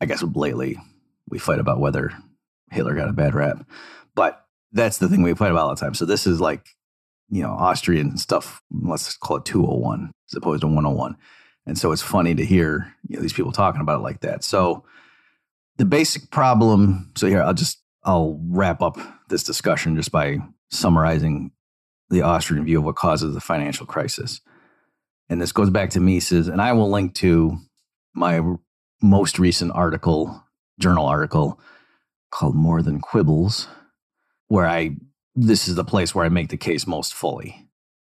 [0.01, 0.79] I guess lately
[1.29, 2.13] we fight about whether
[2.71, 3.67] Hitler got a bad rap,
[4.15, 5.95] but that's the thing we fight about all the time.
[5.95, 6.69] So this is like,
[7.29, 8.63] you know, Austrian stuff.
[8.71, 11.17] Let's call it 201 as opposed to 101.
[11.67, 14.45] And so it's funny to hear you know, these people talking about it like that.
[14.45, 14.85] So
[15.77, 17.13] the basic problem.
[17.17, 18.99] So here, I'll just I'll wrap up
[19.29, 20.39] this discussion just by
[20.71, 21.53] summarizing
[22.09, 24.41] the Austrian view of what causes the financial crisis.
[25.29, 27.59] And this goes back to Mises, and I will link to
[28.15, 28.41] my
[29.01, 30.45] most recent article,
[30.79, 31.61] journal article
[32.31, 33.69] called More Than Quibbles,
[34.49, 34.97] where I
[35.35, 37.69] this is the place where I make the case most fully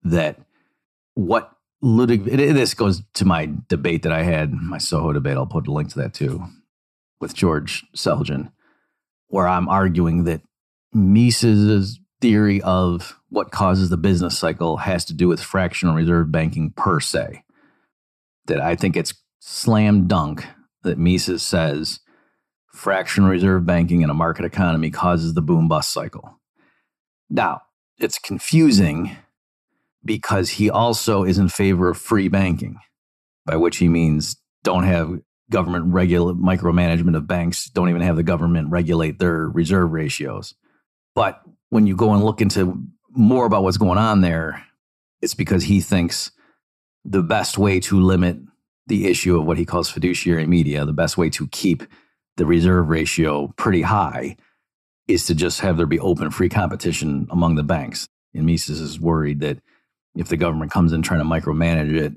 [0.03, 0.39] that
[1.13, 1.51] what
[1.81, 5.35] Ludwig, it, this goes to my debate that I had, my Soho debate.
[5.35, 6.45] I'll put a link to that too,
[7.19, 8.51] with George Selgin,
[9.27, 10.41] where I'm arguing that
[10.93, 16.71] Mises's theory of what causes the business cycle has to do with fractional reserve banking
[16.71, 17.43] per se.
[18.45, 20.45] That I think it's slam dunk
[20.83, 21.99] that Mises says
[22.73, 26.39] fractional reserve banking in a market economy causes the boom bust cycle.
[27.29, 27.61] Now,
[27.99, 29.15] it's confusing
[30.03, 32.77] because he also is in favor of free banking,
[33.45, 35.19] by which he means don't have
[35.49, 40.55] government regulate micromanagement of banks, don't even have the government regulate their reserve ratios.
[41.15, 44.65] But when you go and look into more about what's going on there,
[45.21, 46.31] it's because he thinks
[47.05, 48.37] the best way to limit
[48.87, 51.83] the issue of what he calls fiduciary media, the best way to keep
[52.37, 54.35] the reserve ratio pretty high
[55.07, 58.07] is to just have there be open, free competition among the banks.
[58.33, 59.59] And Mises is worried that
[60.15, 62.13] if the government comes in trying to micromanage it,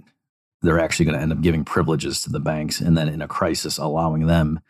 [0.62, 3.28] they're actually going to end up giving privileges to the banks and then in a
[3.28, 4.60] crisis allowing them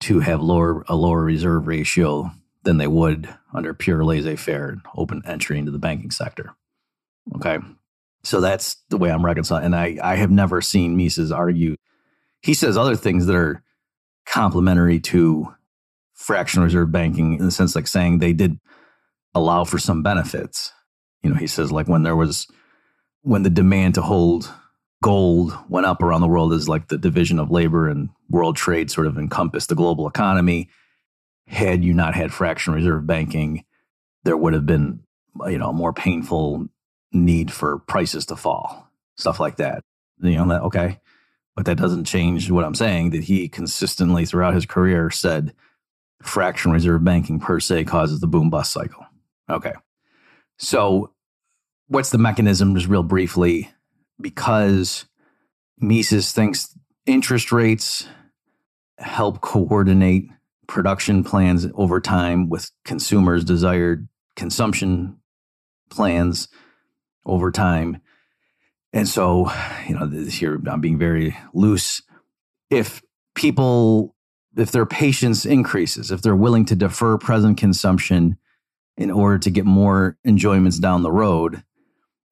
[0.00, 2.30] to have lower a lower reserve ratio
[2.64, 6.54] than they would under pure laissez-faire and open entry into the banking sector.
[7.36, 7.58] Okay.
[8.24, 9.64] So that's the way I'm reconciling.
[9.64, 11.76] And I, I have never seen Mises argue.
[12.40, 13.62] He says other things that are
[14.26, 15.54] complementary to
[16.14, 18.58] fractional reserve banking in the sense like saying they did
[19.34, 20.72] allow for some benefits.
[21.22, 22.46] You know, he says like when there was
[23.22, 24.52] when the demand to hold
[25.02, 28.90] gold went up around the world as like the division of labor and world trade
[28.90, 30.68] sort of encompassed the global economy.
[31.48, 33.64] Had you not had fractional reserve banking,
[34.24, 35.00] there would have been
[35.46, 36.68] you know a more painful
[37.12, 39.82] need for prices to fall, stuff like that.
[40.20, 41.00] You know, okay.
[41.54, 45.52] But that doesn't change what I'm saying that he consistently throughout his career said
[46.22, 49.04] fractional reserve banking per se causes the boom bust cycle.
[49.50, 49.74] Okay.
[50.58, 51.12] So,
[51.88, 53.70] what's the mechanism, just real briefly?
[54.20, 55.04] Because
[55.78, 56.76] Mises thinks
[57.06, 58.06] interest rates
[58.98, 60.28] help coordinate
[60.68, 65.18] production plans over time with consumers' desired consumption
[65.90, 66.48] plans
[67.26, 68.00] over time.
[68.92, 69.50] And so,
[69.88, 72.02] you know, this here I'm being very loose.
[72.70, 73.02] If
[73.34, 74.14] people,
[74.56, 78.36] if their patience increases, if they're willing to defer present consumption
[78.96, 81.62] in order to get more enjoyments down the road,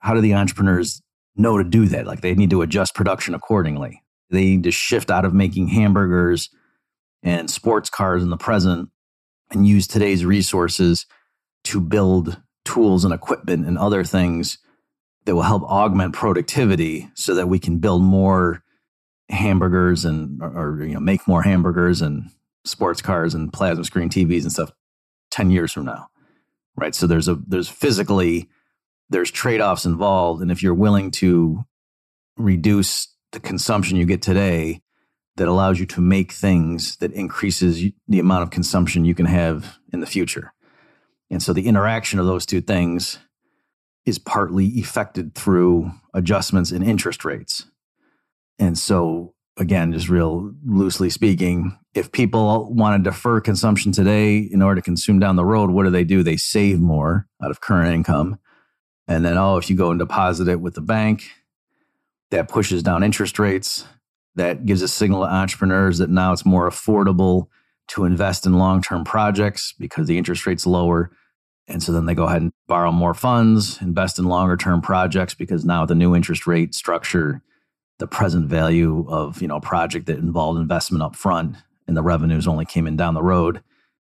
[0.00, 1.02] how do the entrepreneurs
[1.36, 2.06] know to do that?
[2.06, 4.02] Like they need to adjust production accordingly.
[4.28, 6.50] They need to shift out of making hamburgers
[7.22, 8.90] and sports cars in the present
[9.50, 11.06] and use today's resources
[11.64, 14.58] to build tools and equipment and other things
[15.24, 18.62] that will help augment productivity so that we can build more
[19.28, 22.30] hamburgers and or, you know make more hamburgers and
[22.64, 24.72] sports cars and plasma screen TVs and stuff
[25.30, 26.08] 10 years from now.
[26.76, 26.94] Right?
[26.94, 28.48] So there's a there's physically
[29.08, 31.64] there's trade-offs involved and if you're willing to
[32.36, 34.82] reduce the consumption you get today
[35.36, 39.78] that allows you to make things that increases the amount of consumption you can have
[39.92, 40.52] in the future.
[41.30, 43.18] And so the interaction of those two things
[44.06, 47.66] is partly effected through adjustments in interest rates.
[48.58, 54.62] And so, again, just real loosely speaking, if people want to defer consumption today in
[54.62, 56.22] order to consume down the road, what do they do?
[56.22, 58.38] They save more out of current income.
[59.08, 61.24] And then, oh, if you go and deposit it with the bank,
[62.30, 63.84] that pushes down interest rates.
[64.36, 67.48] That gives a signal to entrepreneurs that now it's more affordable
[67.88, 71.10] to invest in long term projects because the interest rate's lower.
[71.70, 75.34] And so then they go ahead and borrow more funds, invest in longer term projects
[75.34, 77.42] because now the new interest rate structure,
[77.98, 81.56] the present value of you know a project that involved investment up front
[81.86, 83.62] and the revenues only came in down the road.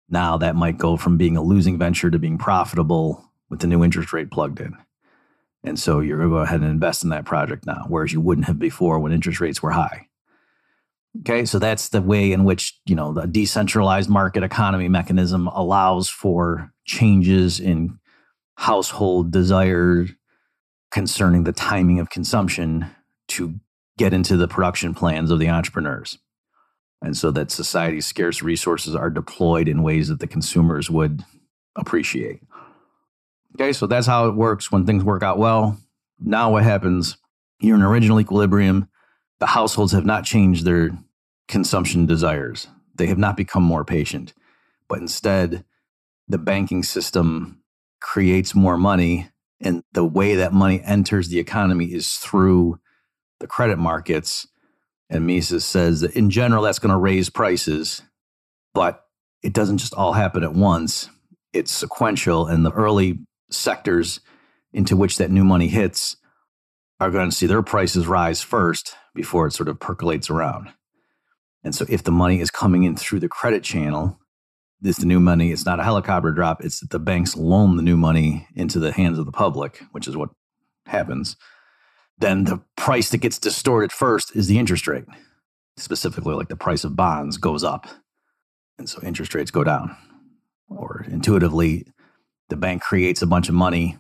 [0.10, 3.84] Now that might go from being a losing venture to being profitable with the new
[3.84, 4.76] interest rate plugged in.
[5.64, 8.22] And so you're going to go ahead and invest in that project now, whereas you
[8.22, 10.08] wouldn't have before when interest rates were high.
[11.22, 16.10] Okay, so that's the way in which you know the decentralized market economy mechanism allows
[16.10, 18.00] for changes in
[18.58, 20.08] household desire
[20.92, 22.90] concerning the timing of consumption
[23.28, 23.56] to
[23.98, 26.18] get into the production plans of the entrepreneurs.
[27.02, 31.24] And so that society's scarce resources are deployed in ways that the consumers would
[31.76, 32.40] appreciate.
[33.56, 35.78] Okay, so that's how it works when things work out well.
[36.20, 37.18] Now, what happens?
[37.60, 38.90] You're in original equilibrium.
[39.40, 40.92] The households have not changed their
[41.48, 44.34] consumption desires, they have not become more patient,
[44.88, 45.66] but instead,
[46.28, 47.62] the banking system
[48.02, 49.30] creates more money.
[49.62, 52.80] And the way that money enters the economy is through
[53.40, 54.48] the credit markets.
[55.10, 58.02] And Mises says that in general, that's going to raise prices,
[58.74, 59.06] but
[59.44, 61.10] it doesn't just all happen at once.
[61.54, 63.20] It's sequential, and the early
[63.50, 64.20] sectors
[64.74, 66.18] into which that new money hits
[67.00, 70.70] are going to see their prices rise first before it sort of percolates around.
[71.64, 74.20] And so if the money is coming in through the credit channel,
[74.82, 75.52] this the new money.
[75.52, 76.64] It's not a helicopter drop.
[76.64, 80.08] It's that the banks loan the new money into the hands of the public, which
[80.08, 80.30] is what
[80.86, 81.36] happens.
[82.18, 85.06] Then the price that gets distorted first is the interest rate.
[85.78, 87.88] Specifically, like the price of bonds goes up.
[88.78, 89.96] And so interest rates go down.
[90.70, 91.88] Or intuitively,
[92.50, 93.98] the bank creates a bunch of money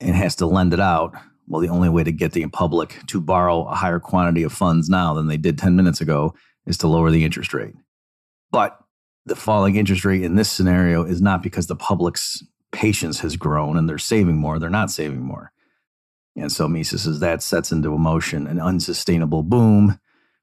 [0.00, 1.14] and has to lend it out.
[1.50, 4.88] Well, the only way to get the public to borrow a higher quantity of funds
[4.88, 6.32] now than they did 10 minutes ago
[6.64, 7.74] is to lower the interest rate.
[8.52, 8.78] But
[9.26, 12.40] the falling interest rate in this scenario is not because the public's
[12.70, 15.50] patience has grown and they're saving more, they're not saving more.
[16.36, 19.98] And so Mises says that sets into motion an unsustainable boom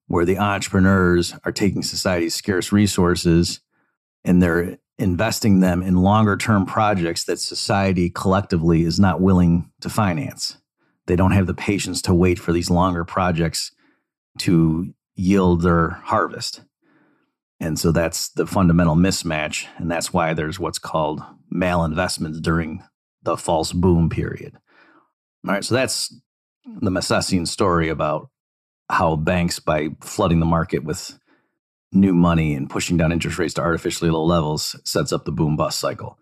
[0.07, 3.61] where the entrepreneurs are taking society's scarce resources
[4.25, 9.89] and they're investing them in longer term projects that society collectively is not willing to
[9.89, 10.57] finance.
[11.07, 13.71] They don't have the patience to wait for these longer projects
[14.39, 16.61] to yield their harvest.
[17.59, 19.65] And so that's the fundamental mismatch.
[19.77, 22.83] And that's why there's what's called malinvestments during
[23.23, 24.57] the false boom period.
[25.47, 25.63] All right.
[25.63, 26.13] So that's
[26.65, 28.29] the Misesian story about
[28.89, 31.17] how banks, by flooding the market with
[31.91, 35.55] new money and pushing down interest rates to artificially low levels, sets up the boom
[35.55, 36.17] bust cycle.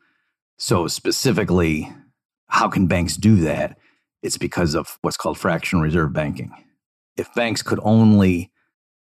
[0.58, 1.92] So, specifically,
[2.48, 3.78] how can banks do that?
[4.26, 6.52] It's because of what's called fractional reserve banking.
[7.16, 8.52] If banks could only,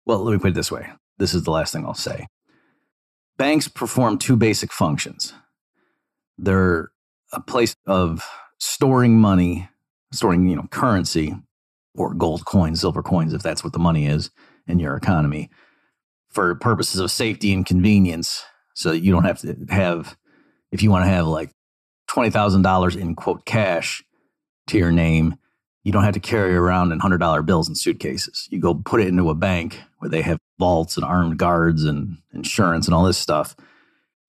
[0.05, 2.27] well, let me put it this way this is the last thing I'll say.
[3.37, 5.33] Banks perform two basic functions
[6.37, 6.91] they're
[7.31, 8.23] a place of
[8.59, 9.69] storing money,
[10.11, 11.35] storing, you know, currency
[11.95, 14.31] or gold coins, silver coins, if that's what the money is
[14.67, 15.49] in your economy,
[16.29, 18.43] for purposes of safety and convenience.
[18.73, 20.17] So you don't have to have,
[20.71, 21.51] if you want to have like
[22.09, 24.03] $20,000 in quote cash
[24.67, 25.35] to your name,
[25.83, 28.47] you don't have to carry around in $100 bills in suitcases.
[28.49, 32.17] You go put it into a bank where they have vaults and armed guards and
[32.33, 33.55] insurance and all this stuff.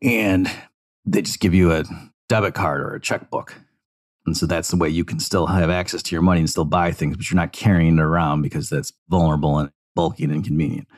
[0.03, 0.51] And
[1.07, 1.85] they just give you a
[2.28, 3.55] debit card or a checkbook.
[4.26, 6.64] And so that's the way you can still have access to your money and still
[6.64, 10.89] buy things, but you're not carrying it around because that's vulnerable and bulky and inconvenient.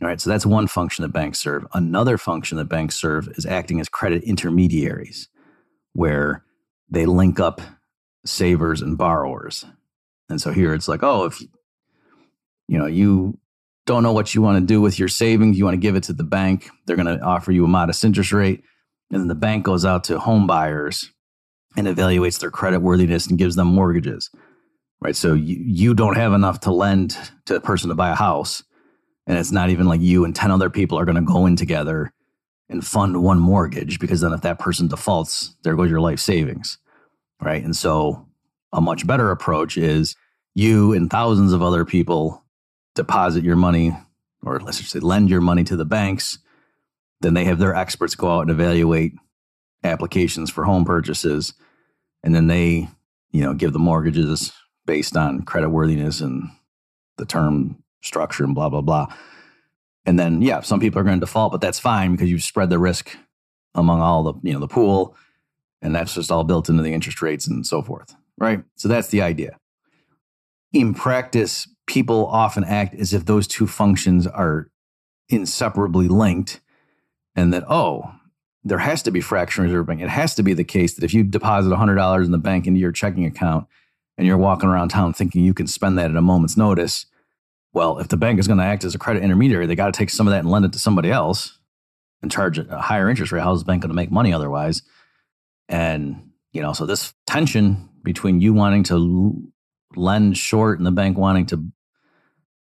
[0.00, 1.66] All right, so that's one function that banks serve.
[1.74, 5.28] Another function that banks serve is acting as credit intermediaries,
[5.92, 6.44] where
[6.88, 7.60] they link up
[8.24, 9.64] savers and borrowers.
[10.28, 11.40] And so here it's like, oh, if
[12.68, 13.38] you know you
[13.86, 16.04] don't know what you want to do with your savings, you want to give it
[16.04, 18.62] to the bank, they're going to offer you a modest interest rate.
[19.10, 21.10] And then the bank goes out to home buyers
[21.76, 24.30] and evaluates their credit worthiness and gives them mortgages.
[25.00, 25.16] Right.
[25.16, 27.16] So you, you don't have enough to lend
[27.46, 28.62] to a person to buy a house.
[29.26, 31.56] And it's not even like you and 10 other people are going to go in
[31.56, 32.12] together
[32.68, 36.78] and fund one mortgage because then if that person defaults, there goes your life savings.
[37.42, 37.64] Right.
[37.64, 38.26] And so
[38.72, 40.14] a much better approach is
[40.54, 42.44] you and thousands of other people
[42.94, 43.96] deposit your money,
[44.44, 46.38] or let's just say lend your money to the banks.
[47.20, 49.12] Then they have their experts go out and evaluate
[49.82, 51.54] applications for home purchases.
[52.22, 52.88] And then they,
[53.32, 54.52] you know, give the mortgages
[54.86, 56.48] based on credit worthiness and
[57.16, 59.06] the term structure and blah, blah, blah.
[60.04, 62.70] And then, yeah, some people are going to default, but that's fine because you've spread
[62.70, 63.16] the risk
[63.74, 65.16] among all the, you know, the pool.
[65.82, 68.14] And that's just all built into the interest rates and so forth.
[68.38, 68.62] Right.
[68.76, 69.58] So that's the idea.
[70.72, 74.70] In practice, people often act as if those two functions are
[75.28, 76.60] inseparably linked
[77.34, 78.12] and that, oh,
[78.64, 80.00] there has to be fractional reserve bank.
[80.00, 82.80] It has to be the case that if you deposit $100 in the bank into
[82.80, 83.66] your checking account
[84.16, 87.06] and you're walking around town thinking you can spend that at a moment's notice,
[87.72, 89.98] well, if the bank is going to act as a credit intermediary, they got to
[89.98, 91.58] take some of that and lend it to somebody else
[92.20, 93.42] and charge a higher interest rate.
[93.42, 94.82] How's the bank going to make money otherwise?
[95.72, 99.42] And, you know, so this tension between you wanting to
[99.96, 101.64] lend short and the bank wanting to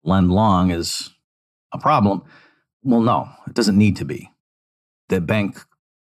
[0.04, 1.10] lend long is
[1.72, 2.24] a problem.
[2.84, 4.30] Well, no, it doesn't need to be.
[5.08, 5.64] The bank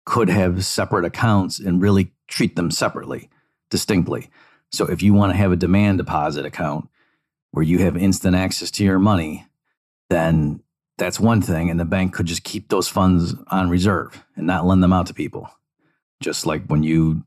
[0.06, 3.30] could have separate accounts and really treat them separately,
[3.70, 4.30] distinctly.
[4.72, 6.90] So if you want to have a demand deposit account
[7.52, 9.48] where you have instant access to your money,
[10.10, 10.62] then
[10.98, 11.70] that's one thing.
[11.70, 15.08] And the bank could just keep those funds on reserve and not lend them out
[15.08, 15.50] to people.
[16.22, 17.24] Just like when you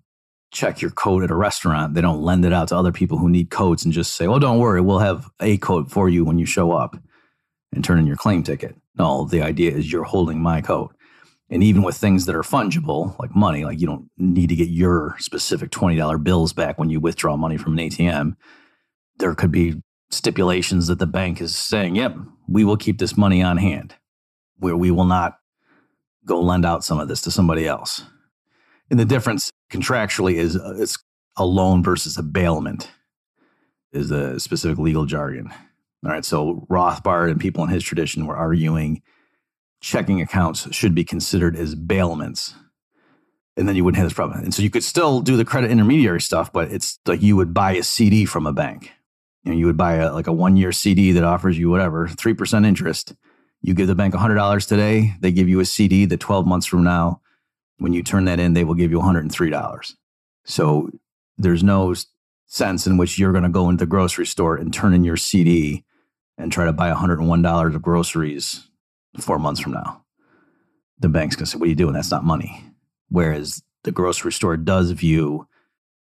[0.53, 3.29] check your coat at a restaurant, they don't lend it out to other people who
[3.29, 6.39] need coats and just say, oh, don't worry, we'll have a coat for you when
[6.39, 6.97] you show up
[7.75, 8.77] and turn in your claim ticket.
[8.97, 10.95] No, the idea is you're holding my coat.
[11.51, 14.69] And even with things that are fungible, like money, like you don't need to get
[14.69, 18.37] your specific $20 bills back when you withdraw money from an ATM,
[19.19, 22.17] there could be stipulations that the bank is saying, yep,
[22.49, 23.95] we will keep this money on hand,
[24.59, 25.39] where we will not
[26.25, 28.05] go lend out some of this to somebody else.
[28.95, 30.97] And the difference contractually is uh, it's
[31.37, 32.93] a loan versus a bailment,
[33.93, 35.51] is the specific legal jargon.
[36.05, 36.25] All right.
[36.25, 39.03] So Rothbard and people in his tradition were arguing
[39.81, 42.55] checking accounts should be considered as bailments.
[43.57, 44.45] And then you wouldn't have this problem.
[44.45, 47.53] And so you could still do the credit intermediary stuff, but it's like you would
[47.53, 48.93] buy a CD from a bank.
[49.43, 52.07] You know, you would buy a, like a one year CD that offers you whatever,
[52.07, 53.13] 3% interest.
[53.61, 56.85] You give the bank $100 today, they give you a CD that 12 months from
[56.85, 57.23] now,
[57.85, 59.95] when you turn that in, they will give you $103.
[60.47, 60.89] So
[61.37, 61.95] there's no
[62.47, 65.19] sense in which you're going to go into the grocery store and turn in your
[65.19, 65.85] CD
[66.39, 68.71] and try to buy $101 of groceries
[69.21, 70.03] four months from now.
[70.99, 71.93] The bank's going to say, What are you doing?
[71.93, 72.65] That's not money.
[73.11, 75.47] Whereas the grocery store does view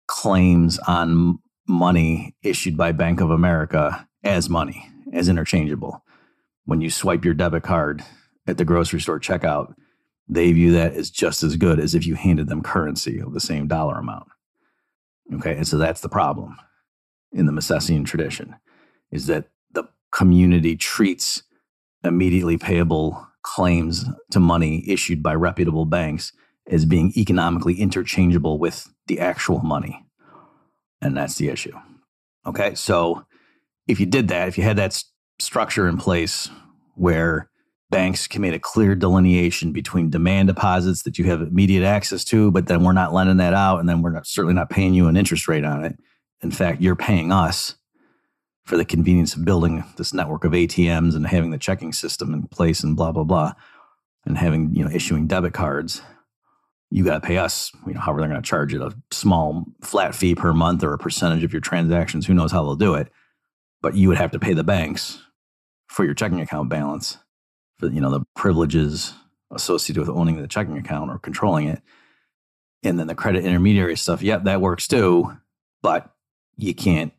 [0.07, 6.01] claims on money issued by Bank of America as money, as interchangeable.
[6.63, 8.05] When you swipe your debit card
[8.47, 9.73] at the grocery store checkout,
[10.27, 13.39] they view that as just as good as if you handed them currency of the
[13.39, 14.27] same dollar amount.
[15.33, 16.57] Okay, and so that's the problem
[17.31, 18.55] in the Misesian tradition
[19.11, 21.43] is that the community treats
[22.03, 26.31] immediately payable claims to money issued by reputable banks
[26.67, 30.05] as being economically interchangeable with the actual money.
[31.01, 31.77] And that's the issue.
[32.45, 33.25] Okay, so
[33.87, 35.05] if you did that, if you had that s-
[35.39, 36.49] structure in place
[36.95, 37.49] where
[37.93, 42.49] banks can make a clear delineation between demand deposits that you have immediate access to,
[42.49, 45.07] but then we're not lending that out, and then we're not, certainly not paying you
[45.07, 45.95] an interest rate on it.
[46.41, 47.75] In fact, you're paying us
[48.65, 52.47] for the convenience of building this network of ATMs and having the checking system in
[52.47, 53.53] place and blah blah blah,
[54.25, 56.01] and having you know issuing debit cards.
[56.89, 59.65] You got to pay us, you know, however they're going to charge it a small
[59.81, 62.25] flat fee per month or a percentage of your transactions.
[62.25, 63.11] Who knows how they'll do it?
[63.81, 65.19] But you would have to pay the banks
[65.87, 67.17] for your checking account balance
[67.79, 69.13] for you know the privileges
[69.51, 71.81] associated with owning the checking account or controlling it.
[72.83, 75.37] And then the credit intermediary stuff yep that works too
[75.81, 76.13] but
[76.57, 77.13] you can't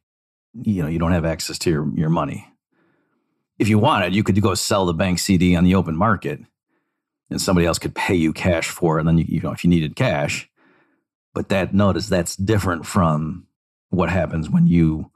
[0.54, 2.48] you know you don't have access to your, your money.
[3.58, 6.40] If you wanted you could go sell the bank cd on the open market
[7.30, 9.64] and somebody else could pay you cash for it and then you, you know if
[9.64, 10.50] you needed cash.
[11.32, 13.46] But that notice that's different from
[13.90, 15.10] what happens when you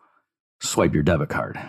[0.61, 1.61] swipe your debit card.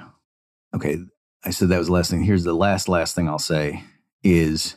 [0.74, 1.00] Okay
[1.44, 2.24] I said that was the last thing.
[2.24, 3.84] Here's the last, last thing I'll say
[4.24, 4.76] is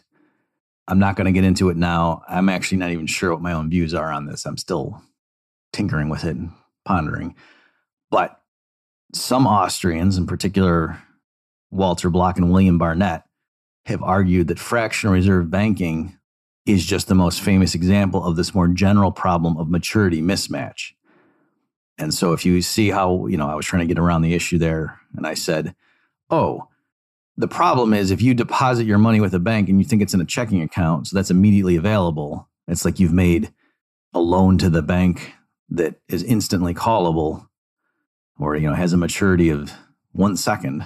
[0.87, 2.23] I'm not going to get into it now.
[2.29, 4.47] I'm actually not even sure what my own views are on this.
[4.47, 5.03] I'm still
[5.73, 6.53] tinkering with it and
[6.85, 7.35] pondering.
[8.11, 8.41] But
[9.15, 11.03] some Austrians, in particular
[11.71, 13.25] Walter Block and William Barnett,
[13.87, 16.17] have argued that fractional reserve banking
[16.67, 20.93] is just the most famous example of this more general problem of maturity mismatch.
[21.99, 24.35] And so if you see how, you know, I was trying to get around the
[24.35, 25.75] issue there and I said,
[26.31, 26.69] oh,
[27.37, 30.15] the problem is if you deposit your money with a bank and you think it's
[30.15, 33.53] in a checking account, so that's immediately available, it's like you've made
[34.13, 35.35] a loan to the bank
[35.71, 37.49] that is instantly callable
[38.39, 39.73] or you know has a maturity of
[40.13, 40.85] 1 second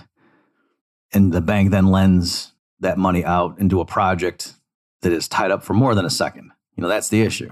[1.12, 4.54] and the bank then lends that money out into a project
[5.02, 6.50] that is tied up for more than a second.
[6.76, 7.50] You know, that's the issue.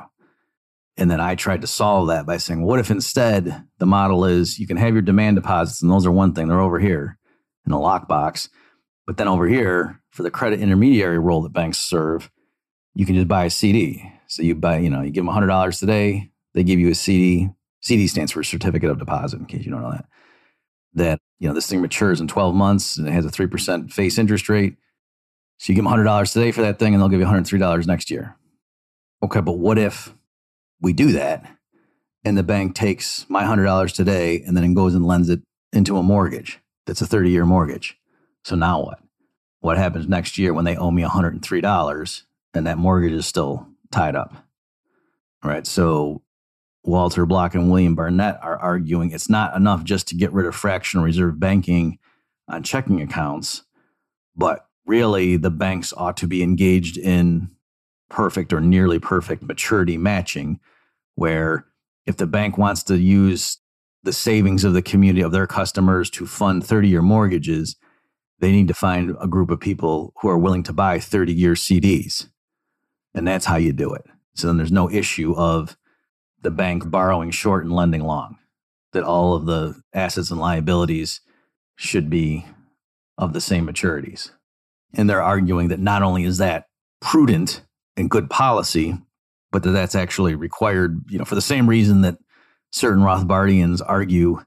[0.96, 4.58] And then I tried to solve that by saying, what if instead the model is
[4.58, 7.18] you can have your demand deposits and those are one thing, they're over here
[7.66, 8.48] in a lockbox.
[9.06, 12.30] But then over here, for the credit intermediary role that banks serve,
[12.94, 14.10] you can just buy a CD.
[14.26, 17.50] So you buy, you know, you give them $100 today, they give you a CD.
[17.80, 20.06] CD stands for certificate of deposit, in case you don't know that.
[20.94, 24.16] That, you know, this thing matures in 12 months and it has a 3% face
[24.16, 24.76] interest rate.
[25.58, 28.10] So you give them $100 today for that thing and they'll give you $103 next
[28.10, 28.36] year.
[29.22, 30.14] Okay, but what if
[30.80, 31.46] we do that
[32.24, 35.42] and the bank takes my $100 today and then it goes and lends it
[35.72, 36.60] into a mortgage?
[36.86, 37.98] That's a 30 year mortgage.
[38.44, 39.00] So now what?
[39.60, 42.22] What happens next year when they owe me $103
[42.52, 44.34] and that mortgage is still tied up?
[45.42, 45.66] Right.
[45.66, 46.22] So
[46.84, 50.54] Walter Block and William Barnett are arguing it's not enough just to get rid of
[50.54, 51.98] fractional reserve banking
[52.46, 53.62] on checking accounts,
[54.36, 57.50] but really the banks ought to be engaged in
[58.10, 60.60] perfect or nearly perfect maturity matching,
[61.14, 61.66] where
[62.04, 63.58] if the bank wants to use
[64.04, 67.76] the savings of the community of their customers to fund 30 year mortgages,
[68.38, 71.54] they need to find a group of people who are willing to buy 30 year
[71.54, 72.28] CDs.
[73.14, 74.04] And that's how you do it.
[74.34, 75.76] So then there's no issue of
[76.42, 78.36] the bank borrowing short and lending long,
[78.92, 81.20] that all of the assets and liabilities
[81.76, 82.46] should be
[83.16, 84.30] of the same maturities.
[84.92, 86.66] And they're arguing that not only is that
[87.00, 87.62] prudent
[87.96, 88.98] and good policy,
[89.50, 92.18] but that that's actually required, you know, for the same reason that
[92.74, 94.40] certain Rothbardians argue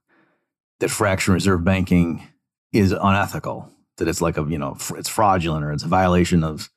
[0.81, 2.27] that fractional reserve banking
[2.73, 6.69] is unethical, that it's like a, you know, it's fraudulent or it's a violation of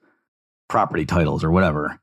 [0.69, 1.99] property titles or whatever.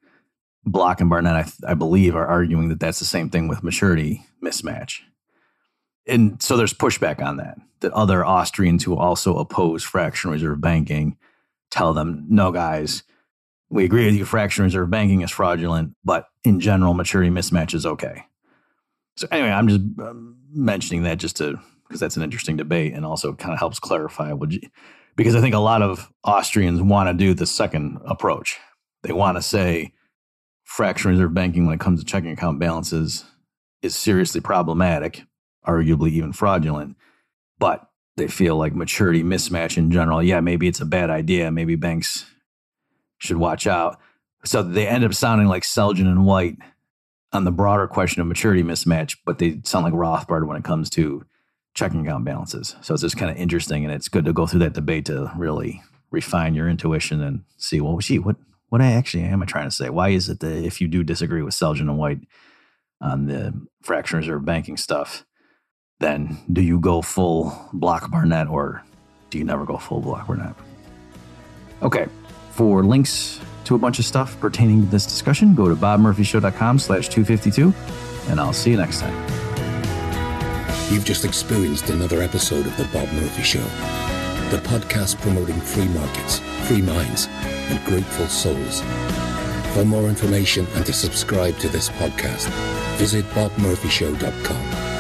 [0.66, 1.34] Block and Barnett,
[1.66, 5.00] I, I believe, are arguing that that's the same thing with maturity mismatch.
[6.06, 11.18] And so there's pushback on that, that other Austrians who also oppose fractional reserve banking
[11.72, 13.04] tell them, no, guys,
[13.70, 17.86] we agree with you, fractional reserve banking is fraudulent, but in general, maturity mismatch is
[17.86, 18.26] okay.
[19.18, 23.06] So anyway, I'm just um, mentioning that just to because that's an interesting debate and
[23.06, 24.60] also kind of helps clarify what you,
[25.16, 28.58] because I think a lot of Austrians want to do the second approach.
[29.04, 29.94] They want to say
[30.64, 33.24] fractional reserve banking when it comes to checking account balances
[33.82, 35.24] is seriously problematic,
[35.66, 36.98] arguably even fraudulent,
[37.58, 40.22] but they feel like maturity mismatch in general.
[40.22, 41.52] Yeah, maybe it's a bad idea.
[41.52, 42.26] Maybe banks
[43.20, 44.00] should watch out.
[44.44, 46.58] So they end up sounding like Selgin and White
[47.38, 50.90] on the broader question of maturity mismatch, but they sound like Rothbard when it comes
[50.92, 51.24] to
[51.76, 52.76] checking account balances.
[52.82, 55.32] So it's just kind of interesting, and it's good to go through that debate to
[55.38, 58.36] really refine your intuition and see, well, gee, what
[58.70, 59.90] what I actually am I trying to say?
[59.90, 62.20] Why is it that if you do disagree with Selgin and White
[63.00, 65.26] on the fractional reserve banking stuff,
[66.00, 68.84] then do you go full Block Barnett or
[69.30, 70.56] do you never go full Block Barnett?
[71.82, 72.08] Okay,
[72.52, 77.10] for links to a bunch of stuff pertaining to this discussion, go to bobmurphyshow.com slash
[77.10, 77.74] 252,
[78.30, 79.16] and I'll see you next time.
[80.92, 83.64] You've just experienced another episode of The Bob Murphy Show,
[84.50, 88.82] the podcast promoting free markets, free minds, and grateful souls.
[89.74, 92.48] For more information and to subscribe to this podcast,
[92.98, 94.97] visit bobmurphyshow.com.